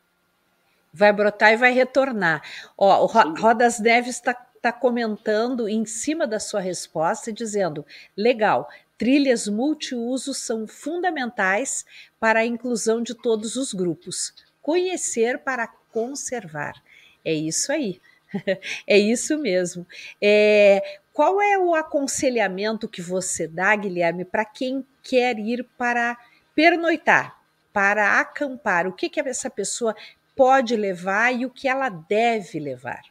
[0.92, 2.42] Vai brotar e vai retornar.
[2.76, 3.06] Ó, o
[3.40, 7.84] Rodas Neves está tá comentando em cima da sua resposta, dizendo:
[8.16, 11.84] legal, trilhas multiusos são fundamentais
[12.18, 14.32] para a inclusão de todos os grupos.
[14.62, 16.82] Conhecer para conservar.
[17.22, 18.00] É isso aí.
[18.86, 19.86] é isso mesmo.
[20.20, 26.16] É, qual é o aconselhamento que você dá, Guilherme, para quem quer ir para
[26.54, 27.38] pernoitar,
[27.70, 28.86] para acampar?
[28.86, 29.94] O que, que essa pessoa
[30.34, 33.02] pode levar e o que ela deve levar?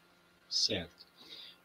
[0.49, 0.92] Certo.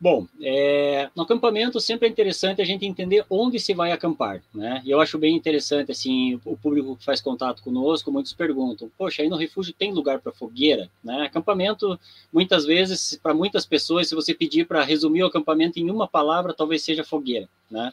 [0.00, 4.80] Bom, é, no acampamento sempre é interessante a gente entender onde se vai acampar, né?
[4.84, 9.22] E eu acho bem interessante, assim, o público que faz contato conosco, muitos perguntam, poxa,
[9.22, 11.22] aí no refúgio tem lugar para fogueira, né?
[11.22, 11.98] Acampamento,
[12.32, 16.54] muitas vezes, para muitas pessoas, se você pedir para resumir o acampamento em uma palavra,
[16.54, 17.92] talvez seja fogueira, né?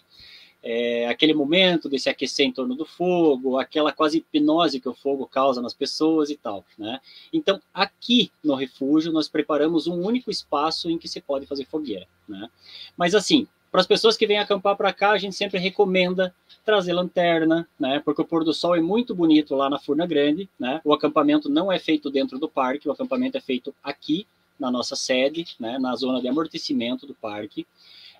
[0.68, 4.96] É, aquele momento de se aquecer em torno do fogo, aquela quase hipnose que o
[4.96, 7.00] fogo causa nas pessoas e tal, né?
[7.32, 12.08] Então, aqui no refúgio, nós preparamos um único espaço em que se pode fazer fogueira,
[12.28, 12.50] né?
[12.98, 16.34] Mas, assim, para as pessoas que vêm acampar para cá, a gente sempre recomenda
[16.66, 18.02] trazer lanterna, né?
[18.04, 20.82] Porque o pôr do sol é muito bonito lá na Furna Grande, né?
[20.84, 24.26] O acampamento não é feito dentro do parque, o acampamento é feito aqui
[24.60, 25.78] na nossa sede, né?
[25.78, 27.68] Na zona de amortecimento do parque.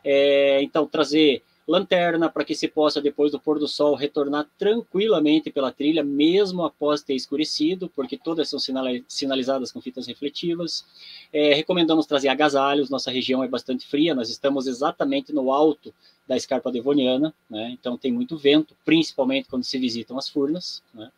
[0.04, 5.50] É, então, trazer lanterna para que se possa, depois do pôr do sol, retornar tranquilamente
[5.50, 8.60] pela trilha, mesmo após ter escurecido, porque todas são
[9.08, 10.86] sinalizadas com fitas refletivas.
[11.34, 15.94] É, recomendamos trazer agasalhos, nossa região é bastante fria, nós estamos exatamente no alto
[16.28, 17.70] da escarpa devoniana, né?
[17.72, 20.84] então tem muito vento, principalmente quando se visitam as furnas.
[20.94, 21.12] Né?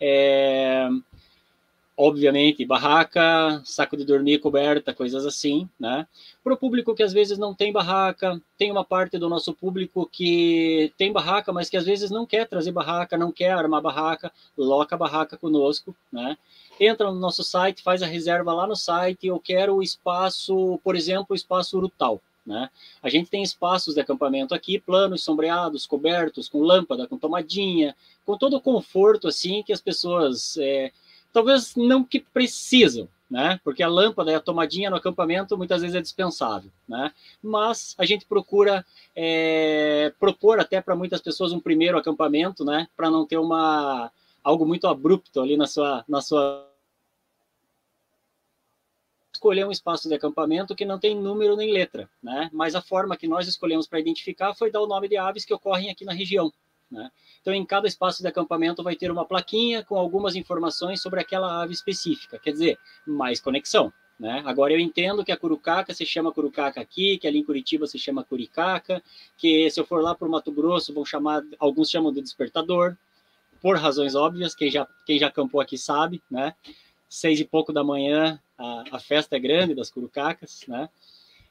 [0.00, 0.88] É,
[1.96, 6.06] obviamente, barraca, saco de dormir, coberta, coisas assim, né?
[6.42, 10.08] Para o público que às vezes não tem barraca, tem uma parte do nosso público
[10.10, 14.32] que tem barraca, mas que às vezes não quer trazer barraca, não quer armar barraca,
[14.58, 16.36] loca barraca conosco, né?
[16.80, 20.96] Entra no nosso site, faz a reserva lá no site, eu quero o espaço, por
[20.96, 22.68] exemplo, o espaço Urutau, né?
[23.00, 27.94] A gente tem espaços de acampamento aqui, planos sombreados, cobertos, com lâmpada, com tomadinha,
[28.26, 30.90] com todo o conforto assim que as pessoas é,
[31.34, 33.60] talvez não que precisam, né?
[33.64, 37.12] Porque a lâmpada a tomadinha no acampamento muitas vezes é dispensável, né?
[37.42, 42.86] Mas a gente procura é, propor até para muitas pessoas um primeiro acampamento, né?
[42.96, 44.12] Para não ter uma
[44.44, 46.70] algo muito abrupto ali na sua na sua
[49.32, 52.48] escolher um espaço de acampamento que não tem número nem letra, né?
[52.52, 55.52] Mas a forma que nós escolhemos para identificar foi dar o nome de aves que
[55.52, 56.52] ocorrem aqui na região,
[56.94, 57.10] Né?
[57.40, 61.60] Então, em cada espaço de acampamento vai ter uma plaquinha com algumas informações sobre aquela
[61.60, 63.92] ave específica, quer dizer, mais conexão.
[64.18, 64.44] Né?
[64.46, 67.98] Agora eu entendo que a curucaca se chama curucaca aqui, que ali em Curitiba se
[67.98, 69.02] chama curicaca,
[69.36, 72.96] que se eu for lá para o Mato Grosso vão chamar, alguns chamam de despertador,
[73.60, 76.54] por razões óbvias, quem já, quem já acampou aqui sabe, né?
[77.08, 80.88] Seis e pouco da manhã a, a festa é grande das curucacas, né?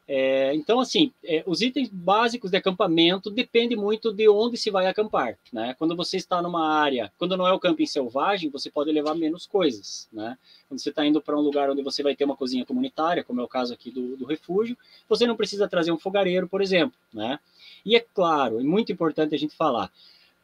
[0.06, 4.86] É, então, assim, é, os itens básicos de acampamento depende muito de onde se vai
[4.88, 5.76] acampar, né?
[5.80, 9.46] Quando você está numa área, quando não é o camping selvagem, você pode levar menos
[9.46, 10.38] coisas, né?
[10.68, 13.40] Quando você está indo para um lugar onde você vai ter uma cozinha comunitária, como
[13.40, 14.78] é o caso aqui do, do refúgio,
[15.08, 17.40] você não precisa trazer um fogareiro, por exemplo, né?
[17.86, 19.90] E é claro, é muito importante a gente falar,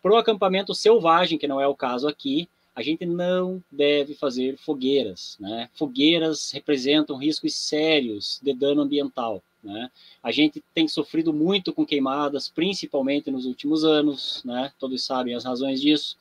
[0.02, 4.58] para o acampamento selvagem, que não é o caso aqui, a gente não deve fazer
[4.58, 5.70] fogueiras, né?
[5.74, 9.92] Fogueiras representam riscos sérios de dano ambiental, né?
[10.24, 14.72] A gente tem sofrido muito com queimadas, principalmente nos últimos anos, né?
[14.80, 16.18] Todos sabem as razões disso.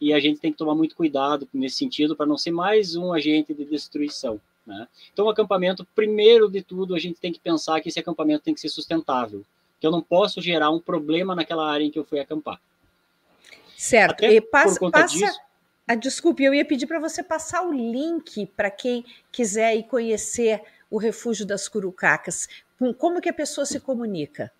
[0.00, 3.12] E a gente tem que tomar muito cuidado nesse sentido para não ser mais um
[3.12, 4.40] agente de destruição.
[4.68, 4.86] Né?
[5.12, 8.54] Então, o acampamento, primeiro de tudo, a gente tem que pensar que esse acampamento tem
[8.54, 9.44] que ser sustentável,
[9.80, 12.60] que eu não posso gerar um problema naquela área em que eu fui acampar.
[13.76, 14.24] Certo.
[14.24, 15.16] Até e passa, passa...
[15.16, 15.40] Disso...
[15.86, 20.62] Ah, desculpe, eu ia pedir para você passar o link para quem quiser ir conhecer
[20.90, 22.46] o Refúgio das Curucacas.
[22.96, 24.52] Como que a pessoa se comunica?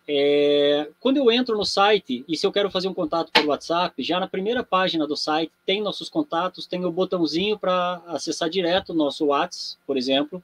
[0.08, 4.03] É, quando eu entro no site e se eu quero fazer um contato pelo WhatsApp,
[4.03, 8.89] já na primeira página do site tem nossos contatos, tem o botãozinho para acessar direto
[8.91, 10.43] o nosso WhatsApp, por exemplo.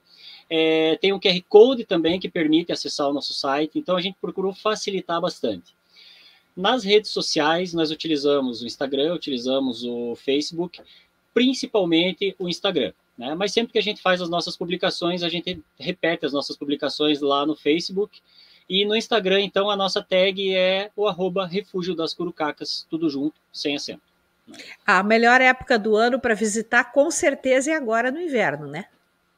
[0.50, 4.16] É, tem um QR Code também que permite acessar o nosso site, então a gente
[4.20, 5.74] procurou facilitar bastante.
[6.56, 10.82] Nas redes sociais, nós utilizamos o Instagram, utilizamos o Facebook,
[11.32, 12.92] principalmente o Instagram.
[13.16, 13.34] Né?
[13.34, 17.20] Mas sempre que a gente faz as nossas publicações, a gente repete as nossas publicações
[17.20, 18.20] lá no Facebook
[18.68, 23.34] e no Instagram, então, a nossa tag é o arroba Refúgio das Curucacas, tudo junto,
[23.52, 24.02] sem acento.
[24.86, 28.86] A melhor época do ano para visitar, com certeza, é agora no inverno, né?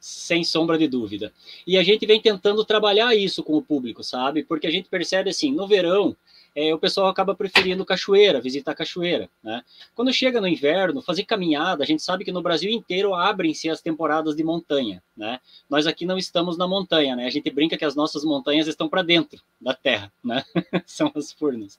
[0.00, 1.32] Sem sombra de dúvida.
[1.66, 4.42] E a gente vem tentando trabalhar isso com o público, sabe?
[4.44, 6.16] Porque a gente percebe assim, no verão,
[6.54, 9.28] é, o pessoal acaba preferindo cachoeira, visitar cachoeira.
[9.42, 9.62] Né?
[9.94, 13.80] Quando chega no inverno, fazer caminhada, a gente sabe que no Brasil inteiro abrem-se as
[13.80, 15.02] temporadas de montanha.
[15.16, 15.40] Né?
[15.68, 17.26] Nós aqui não estamos na montanha, né?
[17.26, 20.44] a gente brinca que as nossas montanhas estão para dentro da terra, né?
[20.86, 21.78] são as furnas.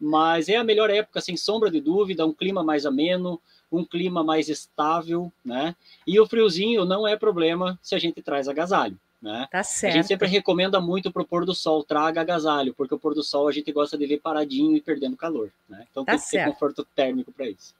[0.00, 4.22] Mas é a melhor época, sem sombra de dúvida, um clima mais ameno, um clima
[4.22, 5.74] mais estável, né?
[6.06, 8.98] E o friozinho não é problema se a gente traz agasalho.
[9.20, 9.48] Né?
[9.50, 9.92] Tá certo.
[9.92, 13.14] A gente sempre recomenda muito para o pôr do sol, traga agasalho, porque o pôr
[13.14, 15.50] do sol a gente gosta de ver paradinho e perdendo calor.
[15.68, 15.86] Né?
[15.90, 16.44] Então tá tem que certo.
[16.44, 17.74] ter conforto térmico para isso.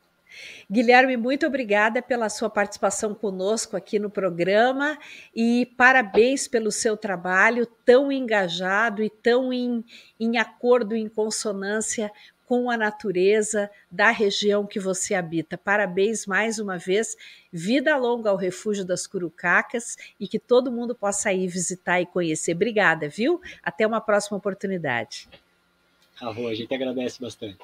[0.70, 4.98] Guilherme, muito obrigada pela sua participação conosco aqui no programa
[5.34, 9.84] e parabéns pelo seu trabalho tão engajado e tão em,
[10.18, 12.10] em acordo, em consonância
[12.46, 15.56] com a natureza da região que você habita.
[15.56, 17.16] Parabéns mais uma vez.
[17.52, 22.54] Vida longa ao Refúgio das Curucacas e que todo mundo possa ir visitar e conhecer.
[22.54, 23.40] Obrigada, viu?
[23.62, 25.28] Até uma próxima oportunidade.
[26.20, 27.58] A Rô, a gente agradece bastante.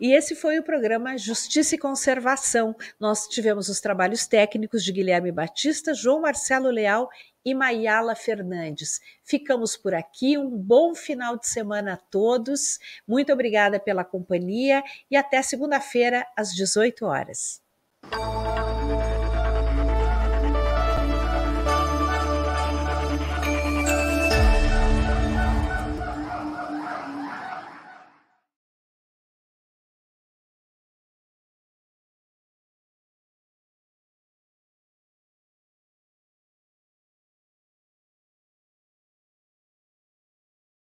[0.00, 2.74] E esse foi o programa Justiça e Conservação.
[3.00, 7.08] Nós tivemos os trabalhos técnicos de Guilherme Batista, João Marcelo Leal
[7.44, 9.00] e Maiala Fernandes.
[9.24, 10.38] Ficamos por aqui.
[10.38, 12.78] Um bom final de semana a todos.
[13.06, 17.60] Muito obrigada pela companhia e até segunda-feira às 18 horas.